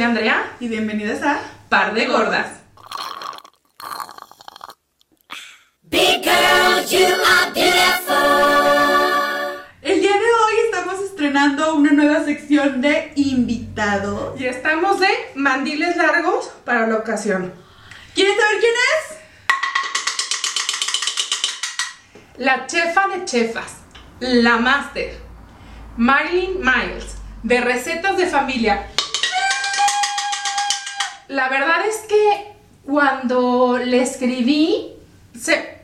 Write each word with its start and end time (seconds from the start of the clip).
soy 0.00 0.06
Andrea. 0.06 0.56
Y 0.60 0.68
bienvenidas 0.68 1.22
a 1.22 1.42
Par 1.68 1.92
de 1.92 2.06
Gordas. 2.06 2.46
Big 5.82 6.22
girl, 6.22 6.82
you 6.88 7.04
are 7.04 7.52
beautiful. 7.52 8.16
El 9.82 10.00
día 10.00 10.12
de 10.12 10.16
hoy 10.16 10.54
estamos 10.64 11.00
estrenando 11.00 11.74
una 11.74 11.92
nueva 11.92 12.24
sección 12.24 12.80
de 12.80 13.12
invitados. 13.14 14.40
Y 14.40 14.46
estamos 14.46 15.00
de 15.00 15.08
mandiles 15.34 15.94
largos 15.98 16.50
para 16.64 16.86
la 16.86 16.96
ocasión. 16.96 17.52
¿Quieres 18.14 18.36
saber 18.40 18.58
quién 18.58 18.72
es? 18.72 19.18
La 22.38 22.66
chefa 22.66 23.06
de 23.08 23.26
chefas, 23.26 23.74
la 24.20 24.56
máster, 24.56 25.20
Marilyn 25.98 26.58
Miles, 26.58 27.16
de 27.42 27.60
recetas 27.60 28.16
de 28.16 28.26
familia. 28.28 28.86
La 31.30 31.48
verdad 31.48 31.86
es 31.86 31.98
que 32.08 32.54
cuando 32.84 33.78
le 33.78 34.02
escribí, 34.02 34.94
se, 35.40 35.76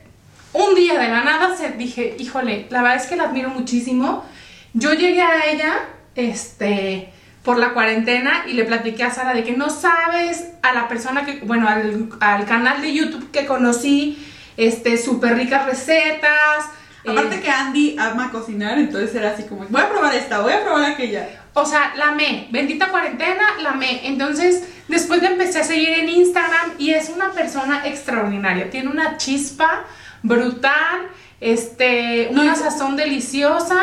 un 0.51 0.75
día 0.75 0.99
de 0.99 1.07
la 1.07 1.23
nada 1.23 1.55
se 1.55 1.69
dije, 1.69 2.17
híjole, 2.19 2.67
la 2.69 2.81
verdad 2.81 2.97
es 2.97 3.07
que 3.07 3.15
la 3.15 3.23
admiro 3.23 3.49
muchísimo. 3.49 4.25
Yo 4.73 4.91
llegué 4.91 5.21
a 5.21 5.49
ella, 5.49 5.85
este, 6.15 7.13
por 7.43 7.59
la 7.59 7.73
cuarentena 7.73 8.43
y 8.45 8.53
le 8.55 8.65
platiqué 8.65 9.05
a 9.05 9.11
Sara 9.11 9.33
de 9.33 9.45
que 9.45 9.55
no 9.55 9.69
sabes 9.69 10.49
a 10.63 10.73
la 10.73 10.89
persona 10.89 11.25
que, 11.25 11.39
bueno, 11.45 11.69
al, 11.69 12.09
al 12.19 12.45
canal 12.45 12.81
de 12.81 12.93
YouTube 12.93 13.31
que 13.31 13.45
conocí, 13.45 14.21
este, 14.57 14.97
súper 14.97 15.35
ricas 15.35 15.65
recetas. 15.65 16.65
Aparte 17.07 17.37
eh, 17.37 17.39
que 17.39 17.49
Andy 17.49 17.95
ama 17.97 18.31
cocinar, 18.31 18.77
entonces 18.77 19.15
era 19.15 19.29
así 19.29 19.43
como, 19.43 19.65
voy 19.69 19.81
a 19.81 19.87
probar 19.87 20.13
esta, 20.13 20.41
voy 20.41 20.51
a 20.51 20.61
probar 20.61 20.91
aquella. 20.91 21.29
O 21.57 21.65
sea, 21.65 21.93
la 21.97 22.09
amé, 22.09 22.47
bendita 22.51 22.89
cuarentena, 22.89 23.57
la 23.63 23.71
amé. 23.71 24.01
Entonces, 24.07 24.63
después 24.87 25.23
le 25.23 25.29
empecé 25.29 25.59
a 25.59 25.63
seguir 25.63 25.89
en 25.89 26.07
Instagram 26.07 26.73
y 26.77 26.91
es 26.91 27.09
una 27.09 27.31
persona 27.31 27.87
extraordinaria, 27.87 28.69
tiene 28.69 28.91
una 28.91 29.17
chispa 29.17 29.83
brutal, 30.21 31.09
este, 31.41 32.27
una 32.29 32.55
sazón 32.55 32.95
deliciosa. 32.95 33.79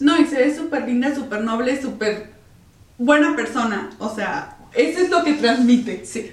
No, 0.00 0.20
y 0.20 0.26
se 0.26 0.36
ve 0.36 0.56
súper 0.56 0.84
linda, 0.84 1.14
súper 1.14 1.42
noble, 1.42 1.80
súper 1.80 2.32
buena 2.98 3.36
persona. 3.36 3.90
O 4.00 4.12
sea, 4.12 4.56
eso 4.74 4.98
es 4.98 5.10
lo 5.10 5.22
que 5.22 5.34
transmite. 5.34 6.04
Sí. 6.04 6.32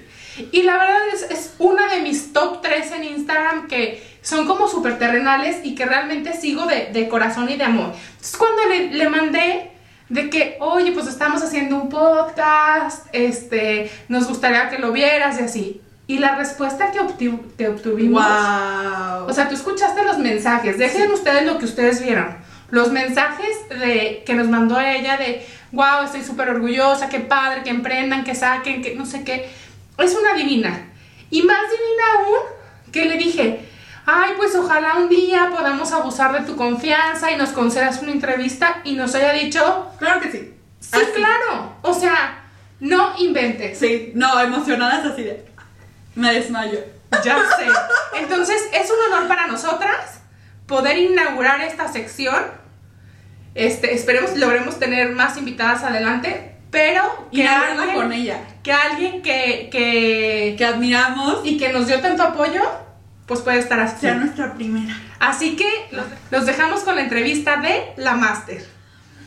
Y 0.50 0.62
la 0.62 0.76
verdad 0.76 1.08
es, 1.14 1.22
es 1.30 1.54
una 1.60 1.86
de 1.94 2.00
mis 2.00 2.32
top 2.32 2.62
3 2.62 2.92
en 2.92 3.04
Instagram 3.04 3.68
que 3.68 4.02
son 4.22 4.44
como 4.48 4.66
súper 4.66 4.98
terrenales 4.98 5.58
y 5.62 5.76
que 5.76 5.86
realmente 5.86 6.32
sigo 6.32 6.66
de, 6.66 6.90
de, 6.92 7.08
corazón 7.08 7.48
y 7.48 7.56
de 7.56 7.62
amor. 7.62 7.92
Entonces 8.10 8.36
cuando 8.36 8.64
le, 8.68 8.90
le 8.92 9.08
mandé 9.08 9.77
de 10.08 10.30
que, 10.30 10.56
oye, 10.60 10.92
pues 10.92 11.06
estamos 11.06 11.42
haciendo 11.42 11.76
un 11.76 11.88
podcast, 11.88 13.06
este, 13.12 13.90
nos 14.08 14.26
gustaría 14.26 14.68
que 14.70 14.78
lo 14.78 14.92
vieras 14.92 15.38
y 15.40 15.44
así. 15.44 15.80
Y 16.06 16.18
la 16.18 16.36
respuesta 16.36 16.90
que, 16.90 17.00
obtuvimos. 17.00 18.22
Wow. 18.22 19.26
O 19.28 19.32
sea, 19.32 19.48
tú 19.48 19.54
escuchaste 19.54 20.02
los 20.04 20.18
mensajes. 20.18 20.78
Dejen 20.78 21.10
ustedes 21.12 21.44
lo 21.44 21.58
que 21.58 21.66
ustedes 21.66 22.02
vieron. 22.02 22.34
Los 22.70 22.90
mensajes 22.92 23.68
de 23.68 24.22
que 24.24 24.34
nos 24.34 24.48
mandó 24.48 24.80
ella 24.80 25.18
de, 25.18 25.46
wow, 25.72 26.04
estoy 26.04 26.22
súper 26.22 26.48
orgullosa, 26.48 27.10
qué 27.10 27.20
padre, 27.20 27.62
que 27.62 27.70
emprendan, 27.70 28.24
que 28.24 28.34
saquen, 28.34 28.80
que 28.80 28.94
no 28.94 29.04
sé 29.04 29.22
qué. 29.22 29.50
Es 29.98 30.14
una 30.14 30.32
divina. 30.32 30.86
Y 31.30 31.42
más 31.42 31.60
divina 31.70 32.02
aún 32.16 32.92
que 32.92 33.04
le 33.04 33.18
dije, 33.18 33.60
ay, 34.10 34.32
pues 34.38 34.54
ojalá 34.56 34.94
un 34.94 35.10
día 35.10 35.50
podamos 35.54 35.92
abusar 35.92 36.32
de 36.32 36.46
tu 36.46 36.56
confianza 36.56 37.30
y 37.30 37.36
nos 37.36 37.50
concedas 37.50 38.00
una 38.00 38.12
entrevista 38.12 38.80
y 38.82 38.94
nos 38.94 39.14
haya 39.14 39.34
dicho, 39.34 39.90
claro 39.98 40.20
que 40.20 40.32
sí. 40.32 40.54
Sí, 40.80 40.98
claro. 41.14 41.74
O 41.82 41.92
sea, 41.92 42.44
no 42.80 43.18
inventes. 43.18 43.78
Sí, 43.78 44.12
no, 44.14 44.40
emocionadas 44.40 45.04
así 45.04 45.24
de, 45.24 45.44
me 46.14 46.32
desmayo. 46.32 46.78
Ya 47.22 47.36
sé. 47.58 47.66
Entonces, 48.18 48.68
es 48.72 48.90
un 48.90 49.12
honor 49.12 49.28
para 49.28 49.46
nosotras 49.46 50.22
poder 50.66 50.96
inaugurar 50.96 51.60
esta 51.60 51.92
sección. 51.92 52.42
Este, 53.54 53.92
esperemos 53.92 54.36
logremos 54.36 54.78
tener 54.78 55.10
más 55.10 55.36
invitadas 55.36 55.82
adelante, 55.82 56.56
pero 56.70 57.28
que 57.30 57.46
alguien 57.46 57.94
con 57.94 58.12
ella, 58.12 58.40
que 58.62 58.72
alguien 58.72 59.20
que, 59.20 59.68
que 59.70 60.54
que 60.56 60.64
admiramos 60.64 61.40
y 61.44 61.58
que 61.58 61.70
nos 61.70 61.88
dio 61.88 62.00
tanto 62.00 62.22
apoyo, 62.22 62.62
pues 63.28 63.40
puede 63.40 63.58
estar 63.58 63.78
así. 63.78 64.00
Sea 64.00 64.14
nuestra 64.14 64.54
primera. 64.54 64.96
Así 65.20 65.54
que 65.54 65.66
los 66.30 66.46
dejamos 66.46 66.80
con 66.80 66.96
la 66.96 67.02
entrevista 67.02 67.60
de 67.60 67.92
la 67.96 68.14
Master. 68.14 68.64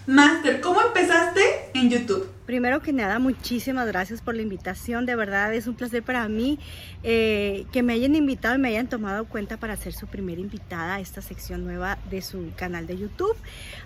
Master, 0.07 0.59
¿cómo 0.61 0.81
empezaste 0.81 1.41
en 1.75 1.91
YouTube? 1.91 2.27
Primero 2.47 2.81
que 2.81 2.91
nada, 2.91 3.19
muchísimas 3.19 3.85
gracias 3.87 4.19
por 4.19 4.35
la 4.35 4.41
invitación. 4.41 5.05
De 5.05 5.15
verdad 5.15 5.53
es 5.53 5.67
un 5.67 5.75
placer 5.75 6.01
para 6.01 6.27
mí 6.27 6.57
eh, 7.03 7.65
que 7.71 7.83
me 7.83 7.93
hayan 7.93 8.15
invitado 8.15 8.55
y 8.55 8.57
me 8.57 8.69
hayan 8.69 8.89
tomado 8.89 9.25
cuenta 9.25 9.57
para 9.57 9.77
ser 9.77 9.93
su 9.93 10.07
primera 10.07 10.41
invitada 10.41 10.95
a 10.95 10.99
esta 10.99 11.21
sección 11.21 11.63
nueva 11.63 11.99
de 12.09 12.23
su 12.23 12.51
canal 12.55 12.87
de 12.87 12.97
YouTube. 12.97 13.37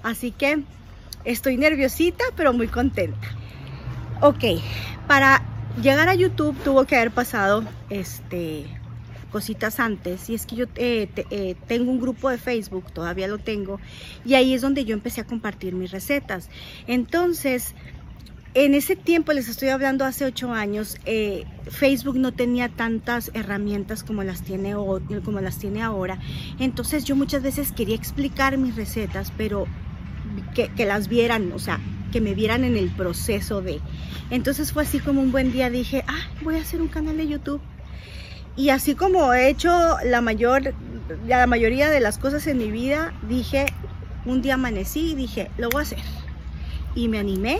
Así 0.03 0.31
que 0.31 0.63
estoy 1.25 1.57
nerviosita, 1.57 2.23
pero 2.37 2.53
muy 2.53 2.69
contenta. 2.69 3.27
Ok, 4.21 4.45
para 5.05 5.43
llegar 5.81 6.07
a 6.07 6.15
YouTube 6.15 6.55
tuvo 6.63 6.85
que 6.85 6.95
haber 6.95 7.11
pasado 7.11 7.65
este 7.89 8.65
cositas 9.35 9.81
antes 9.81 10.29
y 10.29 10.33
es 10.35 10.45
que 10.45 10.55
yo 10.55 10.65
eh, 10.77 11.09
eh, 11.29 11.55
tengo 11.67 11.91
un 11.91 11.99
grupo 11.99 12.29
de 12.29 12.37
Facebook, 12.37 12.85
todavía 12.93 13.27
lo 13.27 13.37
tengo 13.37 13.81
y 14.23 14.35
ahí 14.35 14.53
es 14.53 14.61
donde 14.61 14.85
yo 14.85 14.93
empecé 14.93 15.19
a 15.19 15.25
compartir 15.25 15.75
mis 15.75 15.91
recetas. 15.91 16.49
Entonces, 16.87 17.75
en 18.53 18.75
ese 18.75 18.95
tiempo, 18.95 19.33
les 19.33 19.49
estoy 19.49 19.67
hablando 19.67 20.05
hace 20.05 20.23
ocho 20.23 20.53
años, 20.53 20.97
eh, 21.05 21.43
Facebook 21.69 22.15
no 22.17 22.31
tenía 22.31 22.69
tantas 22.69 23.29
herramientas 23.33 24.05
como 24.05 24.23
las, 24.23 24.41
tiene, 24.41 24.73
como 25.25 25.41
las 25.41 25.57
tiene 25.57 25.81
ahora. 25.81 26.17
Entonces 26.57 27.03
yo 27.03 27.17
muchas 27.17 27.43
veces 27.43 27.73
quería 27.73 27.95
explicar 27.97 28.57
mis 28.57 28.77
recetas, 28.77 29.33
pero 29.35 29.65
que, 30.53 30.69
que, 30.69 30.85
las 30.85 31.09
vieran, 31.09 31.51
o 31.51 31.59
sea, 31.59 31.81
que 32.13 32.21
me 32.21 32.33
vieran 32.35 32.63
en 32.63 32.77
el 32.77 32.89
proceso 32.89 33.61
de... 33.61 33.81
Entonces 34.29 34.71
fue 34.71 34.83
así 34.83 34.99
como 34.99 35.19
un 35.19 35.33
buen 35.33 35.51
día 35.51 35.69
dije, 35.69 36.05
ah, 36.07 36.29
voy 36.41 36.55
a 36.55 36.61
hacer 36.61 36.81
un 36.81 36.87
canal 36.87 37.17
de 37.17 37.27
YouTube. 37.27 37.59
Y 38.57 38.69
así 38.69 38.95
como 38.95 39.33
he 39.33 39.49
hecho 39.49 39.69
la, 40.03 40.21
mayor, 40.21 40.73
la 41.27 41.45
mayoría 41.45 41.89
de 41.89 41.99
las 41.99 42.17
cosas 42.17 42.47
en 42.47 42.57
mi 42.57 42.71
vida, 42.71 43.13
dije, 43.27 43.65
un 44.25 44.41
día 44.41 44.53
amanecí 44.53 45.11
y 45.11 45.15
dije, 45.15 45.51
lo 45.57 45.69
voy 45.69 45.81
a 45.81 45.83
hacer. 45.83 45.99
Y 46.95 47.07
me 47.09 47.19
animé 47.19 47.59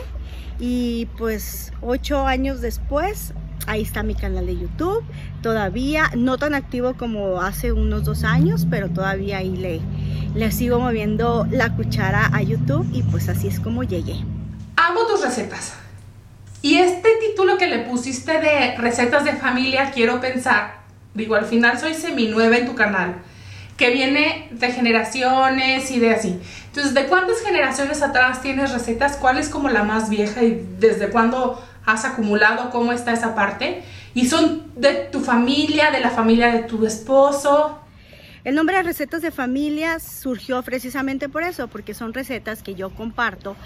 y 0.58 1.06
pues 1.18 1.72
ocho 1.82 2.26
años 2.26 2.62
después, 2.62 3.34
ahí 3.66 3.82
está 3.82 4.02
mi 4.02 4.14
canal 4.14 4.46
de 4.46 4.56
YouTube. 4.56 5.04
Todavía 5.42 6.10
no 6.16 6.38
tan 6.38 6.54
activo 6.54 6.94
como 6.94 7.42
hace 7.42 7.72
unos 7.72 8.04
dos 8.04 8.24
años, 8.24 8.66
pero 8.70 8.88
todavía 8.88 9.38
ahí 9.38 9.54
le, 9.54 9.80
le 10.34 10.50
sigo 10.50 10.80
moviendo 10.80 11.46
la 11.50 11.74
cuchara 11.76 12.30
a 12.32 12.42
YouTube 12.42 12.88
y 12.92 13.02
pues 13.02 13.28
así 13.28 13.48
es 13.48 13.60
como 13.60 13.82
llegué. 13.82 14.16
Amo 14.76 15.06
tus 15.06 15.22
recetas. 15.22 15.74
Y 16.62 16.78
este 16.78 17.10
título 17.20 17.58
que 17.58 17.66
le 17.66 17.80
pusiste 17.80 18.40
de 18.40 18.76
recetas 18.76 19.24
de 19.24 19.34
familia, 19.34 19.92
quiero 19.92 20.20
pensar, 20.20 20.75
digo, 21.16 21.34
al 21.34 21.46
final 21.46 21.78
soy 21.78 21.94
semi-nueva 21.94 22.58
en 22.58 22.66
tu 22.66 22.74
canal, 22.74 23.16
que 23.76 23.90
viene 23.90 24.48
de 24.52 24.70
generaciones 24.70 25.90
y 25.90 25.98
de 25.98 26.14
así. 26.14 26.40
Entonces, 26.66 26.94
¿de 26.94 27.06
cuántas 27.06 27.40
generaciones 27.40 28.02
atrás 28.02 28.42
tienes 28.42 28.72
recetas? 28.72 29.16
¿Cuál 29.16 29.38
es 29.38 29.48
como 29.48 29.68
la 29.68 29.82
más 29.82 30.08
vieja 30.08 30.42
y 30.42 30.66
desde 30.78 31.08
cuándo 31.08 31.62
has 31.84 32.04
acumulado? 32.04 32.70
¿Cómo 32.70 32.92
está 32.92 33.12
esa 33.12 33.34
parte? 33.34 33.82
¿Y 34.14 34.28
son 34.28 34.70
de 34.76 35.08
tu 35.10 35.20
familia, 35.20 35.90
de 35.90 36.00
la 36.00 36.10
familia 36.10 36.52
de 36.52 36.60
tu 36.60 36.86
esposo? 36.86 37.80
El 38.46 38.54
nombre 38.54 38.76
de 38.76 38.84
recetas 38.84 39.22
de 39.22 39.32
familia 39.32 39.98
surgió 39.98 40.62
precisamente 40.62 41.28
por 41.28 41.42
eso, 41.42 41.66
porque 41.66 41.94
son 41.94 42.14
recetas 42.14 42.62
que 42.62 42.76
yo 42.76 42.90
comparto, 42.90 43.56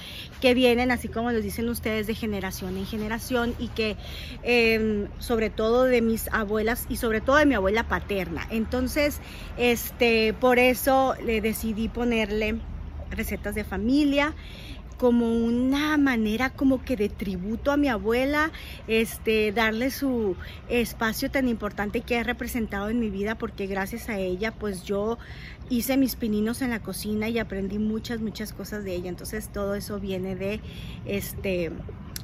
que 0.41 0.55
vienen, 0.55 0.91
así 0.91 1.09
como 1.09 1.31
les 1.33 1.45
dicen 1.45 1.69
ustedes, 1.69 2.07
de 2.07 2.15
generación 2.15 2.79
en 2.79 2.87
generación 2.87 3.55
y 3.59 3.69
que 3.69 3.99
eh, 4.43 5.07
sobre 5.19 5.51
todo 5.51 5.85
de 5.85 6.01
mis 6.01 6.29
abuelas 6.33 6.87
y 6.89 6.97
sobre 6.97 7.21
todo 7.21 7.37
de 7.37 7.45
mi 7.45 7.57
abuela 7.57 7.89
paterna. 7.89 8.47
Entonces, 8.49 9.21
este, 9.59 10.33
por 10.33 10.59
eso 10.59 11.15
le 11.27 11.43
decidí 11.43 11.91
ponerle 11.91 12.59
recetas 13.11 13.55
de 13.55 13.65
familia 13.65 14.33
como 15.01 15.33
una 15.33 15.97
manera 15.97 16.51
como 16.51 16.85
que 16.85 16.95
de 16.95 17.09
tributo 17.09 17.73
a 17.73 17.79
mi 17.79 17.89
abuela, 17.89 18.53
este, 18.87 19.51
darle 19.51 19.91
su 19.91 20.37
espacio 20.69 21.31
tan 21.31 21.49
importante 21.49 22.03
que 22.03 22.19
ha 22.19 22.23
representado 22.23 22.91
en 22.91 23.01
mi 23.01 23.09
vida, 23.09 23.39
porque 23.39 23.67
gracias 23.67 24.11
a 24.11 24.19
ella, 24.19 24.53
pues 24.53 24.83
yo 24.83 25.17
hice 25.71 25.97
mis 25.97 26.17
pininos 26.17 26.61
en 26.61 26.69
la 26.69 26.81
cocina 26.81 27.31
y 27.31 27.39
aprendí 27.39 27.79
muchas, 27.79 28.21
muchas 28.21 28.53
cosas 28.53 28.85
de 28.85 28.95
ella. 28.95 29.09
Entonces 29.09 29.49
todo 29.49 29.75
eso 29.75 30.01
viene 30.01 30.37
de, 30.37 30.61
este, 31.07 31.73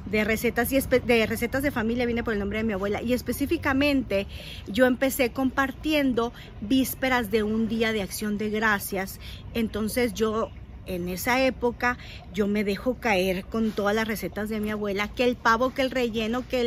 de 0.05 0.23
recetas 0.23 0.71
y 0.71 0.79
de 0.79 1.25
recetas 1.25 1.63
de 1.63 1.71
familia 1.71 2.05
viene 2.05 2.23
por 2.23 2.33
el 2.33 2.39
nombre 2.39 2.59
de 2.59 2.63
mi 2.63 2.73
abuela 2.73 3.01
y 3.01 3.13
específicamente 3.13 4.27
yo 4.67 4.85
empecé 4.85 5.31
compartiendo 5.31 6.31
vísperas 6.61 7.31
de 7.31 7.41
un 7.41 7.67
día 7.67 7.91
de 7.91 8.03
acción 8.03 8.37
de 8.37 8.51
gracias 8.51 9.19
entonces 9.53 10.13
yo 10.13 10.51
en 10.87 11.09
esa 11.09 11.43
época 11.43 11.97
yo 12.33 12.47
me 12.47 12.63
dejo 12.63 12.95
caer 12.95 13.45
con 13.45 13.71
todas 13.71 13.95
las 13.95 14.07
recetas 14.07 14.49
de 14.49 14.59
mi 14.59 14.71
abuela, 14.71 15.07
que 15.07 15.23
el 15.23 15.35
pavo, 15.35 15.73
que 15.73 15.81
el 15.81 15.91
relleno, 15.91 16.47
que 16.47 16.61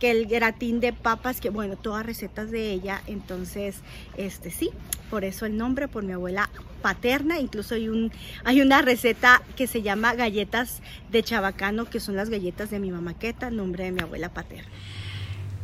el, 0.00 0.26
gratín 0.26 0.80
de 0.80 0.92
papas, 0.92 1.40
que 1.40 1.50
bueno, 1.50 1.76
todas 1.76 2.06
recetas 2.06 2.50
de 2.50 2.70
ella. 2.70 3.02
Entonces, 3.06 3.76
este 4.16 4.50
sí, 4.50 4.70
por 5.10 5.24
eso 5.24 5.46
el 5.46 5.56
nombre, 5.56 5.88
por 5.88 6.04
mi 6.04 6.12
abuela 6.12 6.50
paterna. 6.82 7.40
Incluso 7.40 7.74
hay, 7.74 7.88
un, 7.88 8.12
hay 8.44 8.60
una 8.60 8.82
receta 8.82 9.42
que 9.56 9.66
se 9.66 9.82
llama 9.82 10.14
galletas 10.14 10.82
de 11.10 11.22
chabacano, 11.22 11.86
que 11.86 12.00
son 12.00 12.16
las 12.16 12.30
galletas 12.30 12.70
de 12.70 12.78
mi 12.78 12.90
mamaqueta, 12.90 13.50
nombre 13.50 13.84
de 13.84 13.92
mi 13.92 14.00
abuela 14.00 14.28
paterna. 14.28 14.68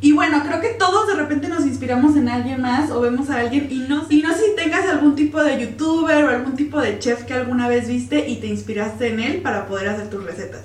Y 0.01 0.13
bueno, 0.13 0.43
creo 0.45 0.61
que 0.61 0.71
todos 0.71 1.07
de 1.07 1.15
repente 1.15 1.49
nos 1.49 1.65
inspiramos 1.65 2.17
en 2.17 2.29
alguien 2.29 2.61
más 2.61 2.91
o 2.91 3.01
vemos 3.01 3.31
a 3.31 3.41
alguien 3.41 3.69
y 3.71 3.79
no, 3.89 4.07
y 4.11 4.23
no 4.23 4.33
sé 4.35 4.51
si 4.51 4.57
tengas 4.57 4.87
algún 4.87 5.15
tipo 5.15 5.43
de 5.43 5.61
youtuber 5.61 6.25
o 6.25 6.29
algún 6.29 6.57
tipo 6.57 6.81
de 6.81 6.99
chef 6.99 7.25
que 7.25 7.35
alguna 7.35 7.69
vez 7.69 7.89
viste 7.89 8.29
y 8.29 8.37
te 8.37 8.47
inspiraste 8.47 9.09
en 9.09 9.21
él 9.21 9.43
para 9.43 9.67
poder 9.67 9.89
hacer 9.89 10.11
tus 10.11 10.23
recetas. 10.25 10.65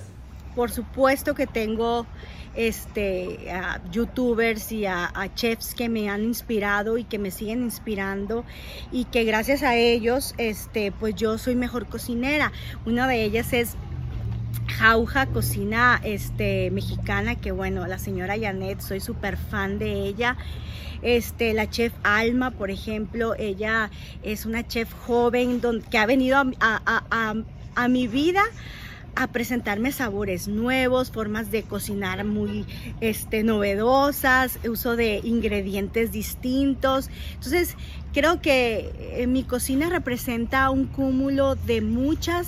Por 0.56 0.72
supuesto 0.72 1.36
que 1.36 1.48
tengo 1.48 2.06
este, 2.56 3.50
a 3.52 3.80
youtubers 3.92 4.72
y 4.72 4.86
a, 4.86 5.10
a, 5.14 5.34
chefs 5.34 5.74
que 5.74 5.88
me 5.88 6.10
han 6.10 6.24
inspirado 6.24 6.98
y 6.98 7.06
que 7.06 7.20
me 7.20 7.32
siguen 7.32 7.62
inspirando 7.62 8.44
y 8.92 9.06
que 9.06 9.24
gracias 9.24 9.64
a 9.64 9.76
ellos 9.76 10.34
este, 10.38 10.92
pues 10.92 11.16
yo 11.16 11.38
soy 11.38 11.56
mejor 11.56 11.86
cocinera. 11.86 12.52
Una 12.86 13.08
de 13.08 13.24
ellas 13.24 13.54
es 13.54 13.78
Jauja, 14.80 15.26
cocina 15.26 16.00
este, 16.06 16.72
mexicana, 16.72 17.36
que 17.36 17.52
bueno, 17.52 17.86
la 17.86 18.00
señora 18.00 18.36
Janet, 18.40 18.80
soy 18.80 19.02
súper 19.02 19.36
fan 19.36 19.78
de 19.78 20.08
ella. 20.08 20.38
Este, 21.02 21.54
la 21.54 21.70
chef 21.70 21.92
Alma, 22.04 22.52
por 22.52 22.72
ejemplo, 22.72 23.36
ella 23.38 23.92
es 24.24 24.46
una 24.46 24.66
chef 24.66 24.90
joven 25.06 25.60
que 25.92 25.98
ha 25.98 26.06
venido 26.06 26.38
a, 26.38 26.46
a, 26.62 27.36
a, 27.76 27.88
mi 27.90 28.08
vida 28.08 28.42
a 29.16 29.28
presentarme 29.28 29.92
sabores 29.92 30.48
nuevos, 30.48 31.12
formas 31.12 31.52
de 31.52 31.64
cocinar 31.64 32.24
muy 32.24 32.66
este, 33.02 33.44
novedosas, 33.44 34.60
uso 34.66 34.96
de 34.96 35.20
ingredientes 35.26 36.14
distintos. 36.14 37.10
Entonces, 37.34 37.76
creo 38.14 38.42
que 38.42 38.94
eh, 39.18 39.28
mi 39.28 39.44
cocina 39.44 39.90
representa 39.90 40.70
un 40.70 40.86
cúmulo 40.86 41.56
de 41.56 41.82
muchas 41.82 42.48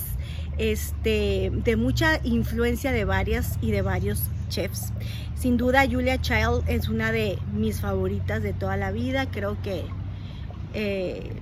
este, 0.58 1.50
de 1.52 1.76
mucha 1.76 2.20
influencia 2.24 2.92
de 2.92 3.04
varias 3.04 3.58
y 3.60 3.70
de 3.70 3.82
varios 3.82 4.22
chefs. 4.48 4.92
Sin 5.34 5.56
duda 5.56 5.84
Julia 5.90 6.20
Child 6.20 6.64
es 6.68 6.88
una 6.88 7.10
de 7.10 7.38
mis 7.52 7.80
favoritas 7.80 8.42
de 8.42 8.52
toda 8.52 8.76
la 8.76 8.92
vida. 8.92 9.26
Creo 9.30 9.60
que 9.62 9.84
eh, 10.74 11.32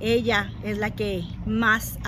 ella 0.00 0.52
es 0.62 0.78
la 0.78 0.90
que 0.90 1.24
más 1.46 1.98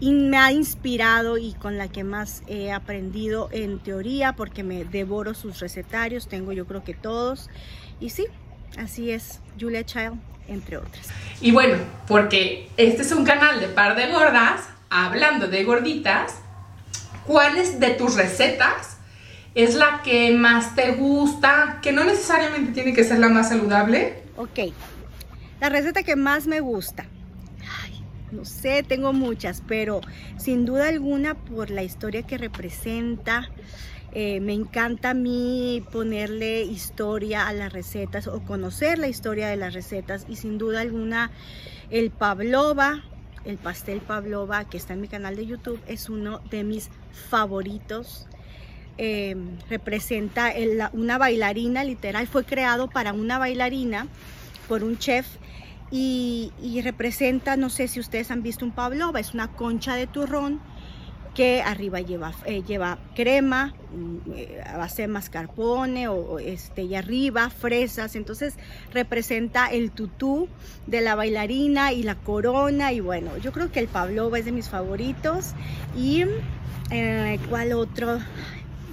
me 0.00 0.36
ha 0.36 0.52
inspirado 0.52 1.38
y 1.38 1.54
con 1.54 1.78
la 1.78 1.88
que 1.88 2.04
más 2.04 2.42
he 2.46 2.72
aprendido 2.72 3.48
en 3.52 3.78
teoría 3.78 4.34
porque 4.34 4.62
me 4.62 4.84
devoro 4.84 5.34
sus 5.34 5.60
recetarios. 5.60 6.28
Tengo 6.28 6.52
yo 6.52 6.66
creo 6.66 6.84
que 6.84 6.94
todos. 6.94 7.50
Y 8.00 8.10
sí, 8.10 8.26
así 8.78 9.10
es 9.10 9.40
Julia 9.58 9.84
Child, 9.84 10.14
entre 10.48 10.78
otras. 10.78 11.08
Y 11.40 11.52
bueno, 11.52 11.76
porque 12.06 12.68
este 12.76 13.02
es 13.02 13.12
un 13.12 13.24
canal 13.24 13.60
de 13.60 13.68
par 13.68 13.96
de 13.96 14.10
gordas, 14.12 14.68
hablando 14.90 15.48
de 15.48 15.64
gorditas, 15.64 16.36
¿cuáles 17.26 17.80
de 17.80 17.90
tus 17.90 18.14
recetas 18.16 18.98
es 19.54 19.74
la 19.74 20.02
que 20.02 20.32
más 20.32 20.74
te 20.74 20.92
gusta? 20.92 21.78
Que 21.82 21.92
no 21.92 22.04
necesariamente 22.04 22.72
tiene 22.72 22.92
que 22.92 23.04
ser 23.04 23.18
la 23.18 23.28
más 23.28 23.48
saludable. 23.48 24.22
Ok, 24.36 24.72
la 25.60 25.68
receta 25.68 26.02
que 26.02 26.16
más 26.16 26.46
me 26.46 26.60
gusta. 26.60 27.06
Ay, 27.82 28.04
no 28.32 28.44
sé, 28.44 28.82
tengo 28.82 29.12
muchas, 29.12 29.62
pero 29.66 30.00
sin 30.36 30.64
duda 30.64 30.88
alguna 30.88 31.34
por 31.34 31.70
la 31.70 31.82
historia 31.82 32.22
que 32.22 32.38
representa. 32.38 33.48
Eh, 34.16 34.38
me 34.38 34.52
encanta 34.52 35.10
a 35.10 35.14
mí 35.14 35.84
ponerle 35.90 36.62
historia 36.62 37.48
a 37.48 37.52
las 37.52 37.72
recetas 37.72 38.28
o 38.28 38.42
conocer 38.42 38.96
la 38.96 39.08
historia 39.08 39.48
de 39.48 39.56
las 39.56 39.74
recetas 39.74 40.24
y 40.28 40.36
sin 40.36 40.56
duda 40.56 40.82
alguna 40.82 41.32
el 41.90 42.12
pavlova 42.12 43.02
el 43.44 43.56
pastel 43.58 44.00
pavlova 44.00 44.64
que 44.64 44.76
está 44.76 44.94
en 44.94 45.00
mi 45.00 45.08
canal 45.08 45.36
de 45.36 45.46
YouTube 45.46 45.80
es 45.86 46.08
uno 46.08 46.40
de 46.50 46.64
mis 46.64 46.90
favoritos. 47.28 48.26
Eh, 48.96 49.36
representa 49.68 50.50
el, 50.50 50.80
una 50.92 51.18
bailarina, 51.18 51.82
literal, 51.82 52.26
fue 52.28 52.44
creado 52.44 52.88
para 52.88 53.12
una 53.12 53.38
bailarina 53.38 54.06
por 54.68 54.84
un 54.84 54.98
chef 54.98 55.26
y, 55.90 56.52
y, 56.62 56.80
representa, 56.80 57.56
no 57.56 57.70
sé 57.70 57.88
si 57.88 57.98
ustedes 57.98 58.30
han 58.30 58.42
visto 58.42 58.64
un 58.64 58.70
pavlova, 58.70 59.18
es 59.18 59.34
una 59.34 59.48
concha 59.52 59.96
de 59.96 60.06
turrón 60.06 60.60
que 61.34 61.62
arriba 61.62 62.00
lleva, 62.00 62.32
eh, 62.46 62.62
lleva 62.62 62.98
crema, 63.14 63.74
mm, 63.92 64.16
eh, 64.34 64.62
a 64.64 64.86
de 64.86 65.08
mascarpone 65.08 66.08
o, 66.08 66.38
este, 66.38 66.82
y 66.82 66.94
arriba 66.94 67.50
fresas. 67.50 68.16
Entonces 68.16 68.54
representa 68.92 69.66
el 69.66 69.90
tutú 69.90 70.48
de 70.86 71.00
la 71.00 71.14
bailarina 71.14 71.92
y 71.92 72.02
la 72.02 72.14
corona. 72.14 72.92
Y 72.92 73.00
bueno, 73.00 73.36
yo 73.38 73.52
creo 73.52 73.70
que 73.70 73.80
el 73.80 73.88
pavlova 73.88 74.38
es 74.38 74.44
de 74.44 74.52
mis 74.52 74.68
favoritos. 74.68 75.52
Y 75.96 76.24
eh, 76.90 77.38
¿cuál 77.50 77.72
otro? 77.72 78.18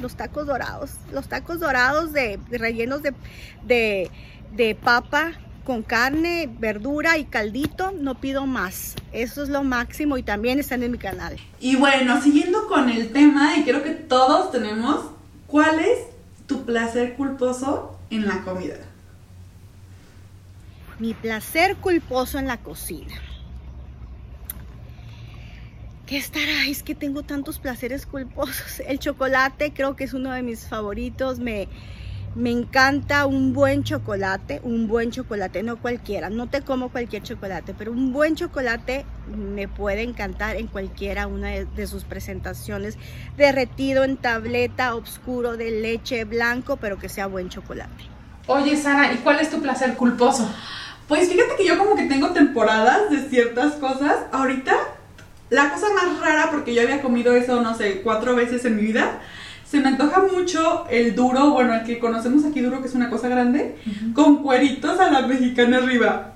Los 0.01 0.15
tacos 0.15 0.47
dorados. 0.47 0.91
Los 1.13 1.27
tacos 1.27 1.59
dorados 1.59 2.11
de, 2.11 2.39
de 2.49 2.57
rellenos 2.57 3.03
de, 3.03 3.13
de, 3.65 4.09
de 4.55 4.75
papa 4.75 5.33
con 5.63 5.83
carne, 5.83 6.49
verdura 6.59 7.17
y 7.17 7.25
caldito, 7.25 7.91
no 7.91 8.19
pido 8.19 8.45
más. 8.45 8.95
Eso 9.11 9.43
es 9.43 9.49
lo 9.49 9.63
máximo 9.63 10.17
y 10.17 10.23
también 10.23 10.59
están 10.59 10.83
en 10.83 10.91
mi 10.91 10.97
canal. 10.97 11.37
Y 11.59 11.75
bueno, 11.75 12.21
siguiendo 12.21 12.67
con 12.67 12.89
el 12.89 13.11
tema, 13.11 13.57
y 13.57 13.63
creo 13.63 13.83
que 13.83 13.91
todos 13.91 14.51
tenemos, 14.51 15.11
¿cuál 15.47 15.79
es 15.79 15.99
tu 16.47 16.65
placer 16.65 17.15
culposo 17.15 17.97
en 18.09 18.27
la 18.27 18.41
comida? 18.41 18.75
Mi 20.99 21.13
placer 21.13 21.77
culposo 21.77 22.37
en 22.39 22.47
la 22.47 22.57
cocina. 22.57 23.15
¿Qué 26.05 26.17
estará? 26.17 26.65
Es 26.67 26.83
que 26.83 26.93
tengo 26.93 27.23
tantos 27.23 27.57
placeres 27.57 28.05
culposos. 28.05 28.81
El 28.85 28.99
chocolate 28.99 29.71
creo 29.73 29.95
que 29.95 30.03
es 30.03 30.13
uno 30.13 30.31
de 30.31 30.41
mis 30.41 30.67
favoritos. 30.67 31.39
Me, 31.39 31.69
me 32.35 32.49
encanta 32.49 33.25
un 33.25 33.53
buen 33.53 33.83
chocolate, 33.83 34.61
un 34.63 34.87
buen 34.87 35.11
chocolate, 35.11 35.63
no 35.63 35.77
cualquiera, 35.77 36.29
no 36.29 36.47
te 36.47 36.61
como 36.61 36.89
cualquier 36.89 37.23
chocolate, 37.23 37.73
pero 37.77 37.91
un 37.91 38.13
buen 38.13 38.35
chocolate 38.35 39.05
me 39.27 39.67
puede 39.67 40.03
encantar 40.03 40.55
en 40.55 40.67
cualquiera 40.67 41.27
una 41.27 41.49
de, 41.49 41.87
sus 41.87 42.05
presentaciones, 42.05 42.97
derretido 43.35 44.05
en 44.05 44.15
tableta, 44.15 44.95
oscuro, 44.95 45.57
de 45.57 45.71
leche, 45.71 46.23
blanco, 46.23 46.77
pero 46.77 46.97
que 46.97 47.09
sea 47.09 47.27
buen 47.27 47.49
chocolate. 47.49 48.05
Oye, 48.47 48.77
Sara, 48.77 49.11
¿y 49.13 49.17
cuál 49.17 49.39
es 49.39 49.49
tu 49.49 49.61
placer 49.61 49.95
culposo? 49.95 50.49
Pues 51.07 51.29
fíjate 51.29 51.55
que 51.57 51.65
yo 51.65 51.77
como 51.77 51.95
que 51.95 52.05
tengo 52.05 52.29
temporadas 52.31 53.09
de 53.09 53.29
ciertas 53.29 53.73
cosas. 53.73 54.15
Ahorita, 54.31 54.73
la 55.49 55.69
cosa 55.69 55.87
más 55.93 56.19
rara, 56.21 56.49
porque 56.49 56.73
yo 56.73 56.81
había 56.81 57.01
comido 57.01 57.35
eso, 57.35 57.61
no 57.61 57.75
sé, 57.75 58.01
cuatro 58.01 58.35
veces 58.35 58.63
en 58.63 58.77
mi 58.77 58.83
vida, 58.83 59.19
se 59.71 59.79
me 59.79 59.87
antoja 59.87 60.21
mucho 60.23 60.85
el 60.89 61.15
duro, 61.15 61.51
bueno, 61.51 61.73
el 61.73 61.85
que 61.85 61.97
conocemos 61.97 62.43
aquí 62.43 62.59
duro, 62.59 62.81
que 62.81 62.89
es 62.89 62.93
una 62.93 63.09
cosa 63.09 63.29
grande, 63.29 63.77
con 64.13 64.43
cueritos 64.43 64.99
a 64.99 65.09
la 65.09 65.21
mexicana 65.25 65.77
arriba. 65.77 66.33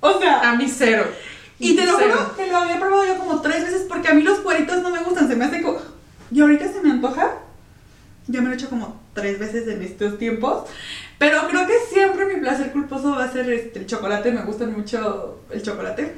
O 0.00 0.20
sea. 0.20 0.50
A 0.50 0.54
mí 0.56 0.68
cero. 0.68 1.06
Y 1.58 1.74
te 1.74 1.86
lo 1.86 1.94
juro 1.94 2.36
que 2.36 2.46
lo 2.46 2.58
había 2.58 2.78
probado 2.78 3.06
yo 3.06 3.16
como 3.16 3.40
tres 3.40 3.62
veces 3.62 3.86
porque 3.88 4.08
a 4.08 4.12
mí 4.12 4.22
los 4.22 4.40
cueritos 4.40 4.82
no 4.82 4.90
me 4.90 5.02
gustan, 5.02 5.28
se 5.28 5.34
me 5.36 5.46
hace 5.46 5.62
como... 5.62 5.78
Y 6.30 6.42
ahorita 6.42 6.70
se 6.70 6.82
me 6.82 6.90
antoja. 6.90 7.38
Ya 8.26 8.42
me 8.42 8.48
lo 8.48 8.52
he 8.52 8.56
hecho 8.56 8.68
como 8.68 9.00
tres 9.14 9.38
veces 9.38 9.66
en 9.66 9.80
estos 9.80 10.18
tiempos. 10.18 10.68
Pero 11.16 11.48
creo 11.48 11.66
que 11.66 11.72
siempre 11.90 12.26
mi 12.26 12.38
placer 12.38 12.70
culposo 12.70 13.12
va 13.12 13.24
a 13.24 13.32
ser 13.32 13.50
este, 13.50 13.78
el 13.78 13.86
chocolate. 13.86 14.30
Me 14.30 14.42
gusta 14.42 14.66
mucho 14.66 15.40
el 15.50 15.62
chocolate. 15.62 16.16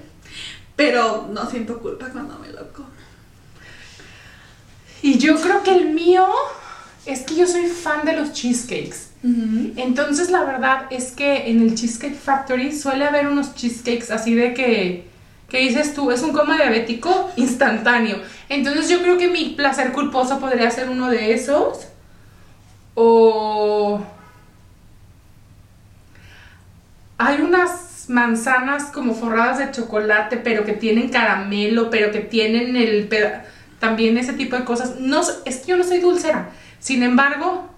Pero 0.74 1.28
no 1.32 1.48
siento 1.48 1.78
culpa 1.78 2.08
cuando 2.08 2.40
me 2.40 2.48
lo 2.48 2.72
como. 2.72 2.99
Y 5.02 5.18
yo 5.18 5.40
creo 5.40 5.62
que 5.62 5.74
el 5.74 5.90
mío 5.94 6.26
es 7.06 7.20
que 7.20 7.34
yo 7.34 7.46
soy 7.46 7.66
fan 7.66 8.04
de 8.04 8.14
los 8.14 8.32
cheesecakes. 8.32 9.10
Entonces 9.22 10.30
la 10.30 10.44
verdad 10.44 10.86
es 10.90 11.12
que 11.12 11.50
en 11.50 11.60
el 11.60 11.74
Cheesecake 11.74 12.16
Factory 12.16 12.72
suele 12.72 13.04
haber 13.04 13.28
unos 13.28 13.54
cheesecakes 13.54 14.10
así 14.10 14.34
de 14.34 14.54
que, 14.54 15.08
que 15.50 15.58
dices 15.58 15.92
tú, 15.92 16.10
es 16.10 16.22
un 16.22 16.32
coma 16.32 16.56
diabético 16.56 17.30
instantáneo. 17.36 18.16
Entonces 18.48 18.88
yo 18.88 19.02
creo 19.02 19.18
que 19.18 19.28
mi 19.28 19.50
placer 19.50 19.92
culposo 19.92 20.40
podría 20.40 20.70
ser 20.70 20.88
uno 20.88 21.10
de 21.10 21.34
esos. 21.34 21.86
O... 22.94 24.00
Hay 27.18 27.42
unas 27.42 28.08
manzanas 28.08 28.84
como 28.84 29.14
forradas 29.14 29.58
de 29.58 29.70
chocolate, 29.70 30.38
pero 30.38 30.64
que 30.64 30.72
tienen 30.72 31.10
caramelo, 31.10 31.90
pero 31.90 32.10
que 32.10 32.20
tienen 32.20 32.76
el 32.76 33.06
pedazo 33.08 33.46
también 33.80 34.16
ese 34.16 34.34
tipo 34.34 34.54
de 34.54 34.64
cosas. 34.64 35.00
No, 35.00 35.22
es 35.44 35.56
que 35.56 35.66
yo 35.66 35.76
no 35.76 35.82
soy 35.82 35.98
dulcera. 35.98 36.50
Sin 36.78 37.02
embargo, 37.02 37.68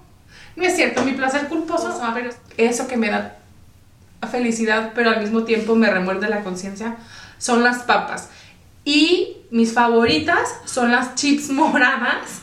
no 0.57 0.65
es 0.65 0.77
cierto, 0.77 1.03
mi 1.03 1.13
placer 1.13 1.49
culposo 1.49 1.89
es 1.89 2.37
eso 2.59 2.87
que 2.87 2.99
me 2.99 3.09
da 3.09 3.39
felicidad, 4.31 4.93
pero 4.95 5.11
al 5.11 5.21
mismo 5.21 5.45
tiempo 5.45 5.75
me 5.75 5.91
remuerde 5.91 6.29
la 6.29 6.43
conciencia, 6.43 6.97
son 7.39 7.63
las 7.63 7.85
papas. 7.85 8.29
Y 8.85 9.39
mis 9.51 9.73
favoritas 9.73 10.49
son 10.67 10.93
las 10.93 11.15
chips 11.15 11.49
moradas 11.51 12.43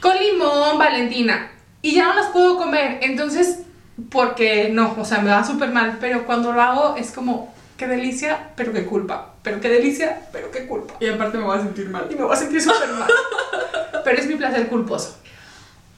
con 0.00 0.16
limón, 0.16 0.78
Valentina. 0.78 1.50
Y 1.80 1.94
ya 1.94 2.06
no 2.06 2.14
las 2.14 2.26
puedo 2.26 2.56
comer. 2.56 2.98
Entonces, 3.02 3.60
porque 4.10 4.70
no, 4.72 4.94
o 4.98 5.04
sea, 5.04 5.20
me 5.20 5.30
va 5.30 5.44
súper 5.44 5.70
mal. 5.70 5.98
Pero 6.00 6.26
cuando 6.26 6.52
lo 6.52 6.60
hago 6.60 6.96
es 6.96 7.12
como, 7.12 7.54
qué 7.76 7.86
delicia, 7.86 8.50
pero 8.56 8.72
qué 8.72 8.84
culpa. 8.84 9.34
Pero 9.42 9.60
qué 9.60 9.68
delicia, 9.68 10.28
pero 10.32 10.50
qué 10.50 10.66
culpa. 10.66 10.94
Y 11.00 11.08
aparte 11.08 11.38
me 11.38 11.44
voy 11.44 11.58
a 11.58 11.62
sentir 11.62 11.88
mal. 11.88 12.06
Y 12.10 12.14
me 12.14 12.24
voy 12.24 12.32
a 12.32 12.36
sentir 12.36 12.60
súper 12.60 12.88
mal. 12.90 13.08
pero 14.04 14.18
es 14.18 14.26
mi 14.26 14.34
placer 14.34 14.68
culposo. 14.68 15.16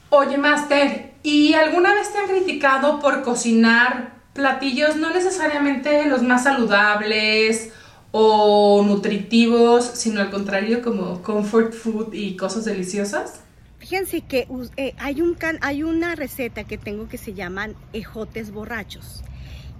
Oye, 0.09 0.37
Master, 0.37 1.13
¿y 1.23 1.53
alguna 1.53 1.93
vez 1.93 2.11
te 2.11 2.19
han 2.19 2.27
criticado 2.27 2.99
por 2.99 3.21
cocinar 3.23 4.13
platillos 4.33 4.95
no 4.95 5.09
necesariamente 5.11 6.05
los 6.05 6.21
más 6.21 6.43
saludables 6.43 7.71
o 8.11 8.83
nutritivos, 8.85 9.85
sino 9.85 10.21
al 10.21 10.29
contrario 10.29 10.81
como 10.81 11.21
comfort 11.21 11.73
food 11.73 12.13
y 12.13 12.35
cosas 12.35 12.65
deliciosas? 12.65 13.41
Fíjense 13.79 14.21
que 14.21 14.47
eh, 14.77 14.93
hay, 14.99 15.21
un 15.21 15.37
hay 15.61 15.83
una 15.83 16.15
receta 16.15 16.65
que 16.65 16.77
tengo 16.77 17.07
que 17.07 17.17
se 17.17 17.33
llaman 17.33 17.75
ejotes 17.93 18.51
borrachos, 18.51 19.23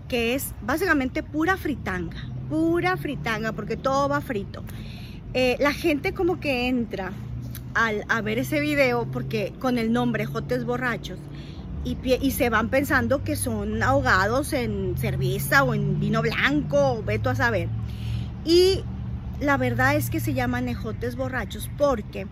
que 0.08 0.34
es 0.34 0.54
básicamente 0.62 1.22
pura 1.24 1.56
fritanga, 1.56 2.28
pura 2.52 2.98
fritanga, 2.98 3.54
porque 3.54 3.78
todo 3.78 4.10
va 4.10 4.20
frito. 4.20 4.62
Eh, 5.34 5.56
la 5.62 5.72
gente 5.72 6.14
como 6.14 6.42
que 6.42 6.68
entra 6.68 7.14
al, 7.74 8.04
a 8.10 8.20
ver 8.20 8.40
ese 8.40 8.60
video, 8.60 9.08
porque 9.10 9.54
con 9.58 9.78
el 9.78 9.94
nombre 9.94 10.24
ejotes 10.24 10.66
borrachos, 10.66 11.18
y, 11.86 11.98
y, 12.04 12.32
se 12.32 12.50
van 12.50 12.70
pensando 12.70 13.24
que 13.24 13.38
son 13.38 13.82
ahogados 13.82 14.52
en 14.52 14.96
cerveza 14.98 15.64
o 15.64 15.74
en 15.74 16.00
vino 16.02 16.22
blanco, 16.22 16.96
o 16.96 17.04
veto 17.04 17.30
a 17.30 17.36
saber. 17.36 17.70
Y 18.44 18.84
la 19.40 19.56
verdad 19.56 19.96
es 19.96 20.10
que 20.10 20.20
se 20.20 20.34
llaman 20.34 20.68
ejotes 20.68 21.16
borrachos 21.16 21.72
porque 21.78 22.28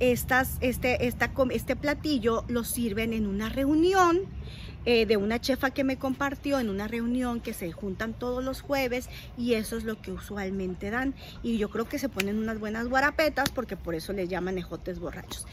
estas, 0.00 0.58
este, 0.60 1.06
esta, 1.06 1.32
este 1.50 1.76
platillo 1.76 2.44
lo 2.48 2.64
sirven 2.64 3.12
en 3.12 3.26
una 3.26 3.48
reunión 3.48 4.22
eh, 4.84 5.06
de 5.06 5.16
una 5.16 5.40
chefa 5.40 5.70
que 5.70 5.84
me 5.84 5.96
compartió 5.96 6.58
en 6.58 6.68
una 6.68 6.88
reunión 6.88 7.40
que 7.40 7.54
se 7.54 7.70
juntan 7.70 8.14
todos 8.14 8.42
los 8.42 8.62
jueves 8.62 9.08
y 9.38 9.54
eso 9.54 9.76
es 9.76 9.84
lo 9.84 10.00
que 10.02 10.10
usualmente 10.10 10.90
dan. 10.90 11.14
Y 11.42 11.56
yo 11.58 11.70
creo 11.70 11.88
que 11.88 12.00
se 12.00 12.08
ponen 12.08 12.38
unas 12.38 12.58
buenas 12.58 12.88
guarapetas 12.88 13.50
porque 13.50 13.76
por 13.76 13.94
eso 13.94 14.12
les 14.12 14.28
llaman 14.28 14.58
ejotes 14.58 14.98
borrachos. 14.98 15.46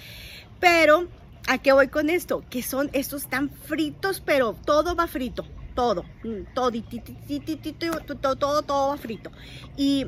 Pero, 0.60 1.08
¿a 1.48 1.60
qué 1.60 1.74
voy 1.74 1.90
con 1.90 2.10
esto? 2.10 2.44
Que 2.50 2.64
son, 2.64 2.90
estos 2.94 3.24
están 3.24 3.52
fritos, 3.52 4.20
pero 4.20 4.56
todo 4.66 4.96
va 4.96 5.06
frito. 5.06 5.46
Todo, 5.76 6.04
todo, 6.56 6.72
todo, 8.18 8.36
todo, 8.36 8.62
todo 8.64 8.90
va 8.90 8.98
frito. 8.98 9.32
Y 9.78 10.08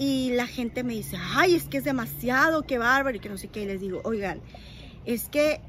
y 0.00 0.30
la 0.30 0.46
gente 0.46 0.82
me 0.82 0.94
dice, 0.94 1.18
ay, 1.20 1.54
es 1.54 1.64
que 1.64 1.76
es 1.76 1.84
demasiado, 1.84 2.62
qué 2.62 2.78
bárbaro, 2.78 3.18
y 3.18 3.20
que 3.20 3.28
no 3.28 3.36
sé 3.36 3.48
qué. 3.48 3.64
Y 3.64 3.66
les 3.66 3.82
digo, 3.82 4.00
oigan, 4.02 4.40
es 5.04 5.28
que 5.28 5.60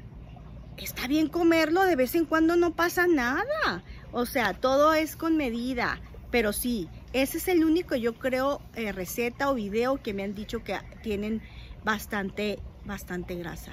está 0.78 1.06
bien 1.06 1.28
comerlo, 1.28 1.84
de 1.84 1.96
vez 1.96 2.14
en 2.14 2.24
cuando 2.24 2.56
no 2.56 2.74
pasa 2.74 3.06
nada. 3.06 3.84
O 4.10 4.24
sea, 4.24 4.54
todo 4.54 4.94
es 4.94 5.16
con 5.16 5.36
medida. 5.36 6.00
Pero 6.30 6.54
sí, 6.54 6.88
ese 7.12 7.36
es 7.36 7.48
el 7.48 7.62
único, 7.62 7.94
yo 7.94 8.14
creo, 8.14 8.62
eh, 8.74 8.90
receta 8.92 9.50
o 9.50 9.54
video 9.54 10.02
que 10.02 10.14
me 10.14 10.22
han 10.22 10.34
dicho 10.34 10.64
que 10.64 10.78
tienen 11.02 11.42
bastante, 11.84 12.58
bastante 12.86 13.34
grasa. 13.34 13.72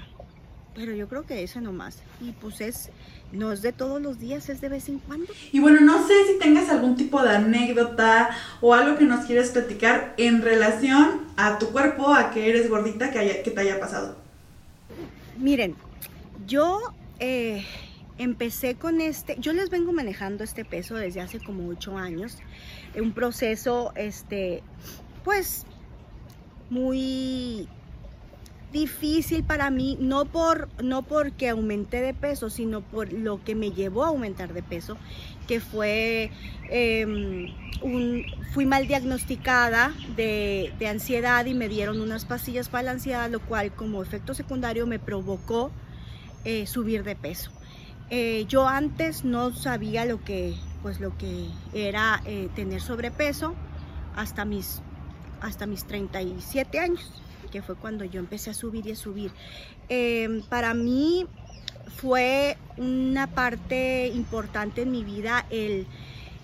Pero 0.75 0.93
yo 0.93 1.07
creo 1.07 1.25
que 1.25 1.43
eso 1.43 1.59
nomás. 1.61 1.97
Y 2.21 2.31
pues 2.31 2.61
es, 2.61 2.89
no 3.31 3.51
es 3.51 3.61
de 3.61 3.73
todos 3.73 4.01
los 4.01 4.19
días, 4.19 4.49
es 4.49 4.61
de 4.61 4.69
vez 4.69 4.87
en 4.89 4.99
cuando. 4.99 5.31
Y 5.51 5.59
bueno, 5.59 5.81
no 5.81 6.07
sé 6.07 6.13
si 6.27 6.39
tengas 6.39 6.69
algún 6.69 6.95
tipo 6.95 7.21
de 7.21 7.31
anécdota 7.31 8.29
o 8.61 8.73
algo 8.73 8.97
que 8.97 9.05
nos 9.05 9.25
quieres 9.25 9.49
platicar 9.49 10.13
en 10.17 10.41
relación 10.41 11.21
a 11.37 11.59
tu 11.59 11.67
cuerpo, 11.71 12.13
a 12.13 12.31
que 12.31 12.49
eres 12.49 12.69
gordita, 12.69 13.11
que, 13.11 13.41
que 13.43 13.51
te 13.51 13.61
haya 13.61 13.79
pasado. 13.79 14.15
Miren, 15.37 15.75
yo 16.45 16.93
eh, 17.19 17.65
empecé 18.17 18.75
con 18.75 19.01
este, 19.01 19.37
yo 19.39 19.53
les 19.53 19.69
vengo 19.69 19.91
manejando 19.91 20.43
este 20.43 20.65
peso 20.65 20.95
desde 20.95 21.21
hace 21.21 21.39
como 21.39 21.67
ocho 21.67 21.97
años. 21.97 22.37
Un 22.95 23.13
proceso, 23.13 23.91
este, 23.95 24.63
pues, 25.23 25.65
muy 26.69 27.67
difícil 28.71 29.43
para 29.43 29.69
mí, 29.69 29.97
no, 29.99 30.25
por, 30.25 30.69
no 30.83 31.01
porque 31.01 31.49
aumenté 31.49 32.01
de 32.01 32.13
peso, 32.13 32.49
sino 32.49 32.81
por 32.81 33.11
lo 33.11 33.43
que 33.43 33.55
me 33.55 33.71
llevó 33.71 34.03
a 34.03 34.09
aumentar 34.09 34.53
de 34.53 34.61
peso, 34.61 34.97
que 35.47 35.59
fue 35.59 36.31
em, 36.69 37.53
un, 37.81 38.25
fui 38.53 38.65
mal 38.65 38.87
diagnosticada 38.87 39.93
de, 40.15 40.71
ansiedad 40.87 41.45
y 41.45 41.53
me 41.53 41.67
dieron 41.67 41.99
unas 42.01 42.25
pastillas 42.25 42.69
para 42.69 42.83
la 42.83 42.91
ansiedad, 42.91 43.29
lo 43.29 43.39
cual 43.39 43.71
como 43.71 44.01
efecto 44.03 44.33
secundario 44.33 44.85
me 44.85 44.99
provocó 44.99 45.71
eh, 46.45 46.67
subir 46.67 47.03
de 47.03 47.15
peso. 47.15 47.51
Eh, 48.11 48.45
yo 48.47 48.67
antes 48.67 49.23
no 49.23 49.53
sabía 49.53 50.05
lo 50.05 50.23
que, 50.23 50.55
pues 50.81 50.99
lo 50.99 51.15
que 51.17 51.47
era 51.73 52.21
eh, 52.25 52.49
tener 52.55 52.81
sobrepeso 52.81 53.53
hasta 54.15 54.45
mis, 54.45 54.81
hasta 55.41 55.65
mis 55.65 55.85
37 55.85 56.79
años 56.79 57.21
que 57.49 57.61
fue 57.61 57.75
cuando 57.75 58.05
yo 58.05 58.19
empecé 58.19 58.51
a 58.51 58.53
subir 58.53 58.85
y 58.87 58.91
a 58.91 58.95
subir. 58.95 59.31
Em, 59.89 60.41
para 60.43 60.73
mí 60.73 61.25
fue 61.97 62.57
una 62.77 63.27
parte 63.27 64.07
importante 64.07 64.83
en 64.83 64.91
mi 64.91 65.03
vida 65.03 65.45
el 65.49 65.87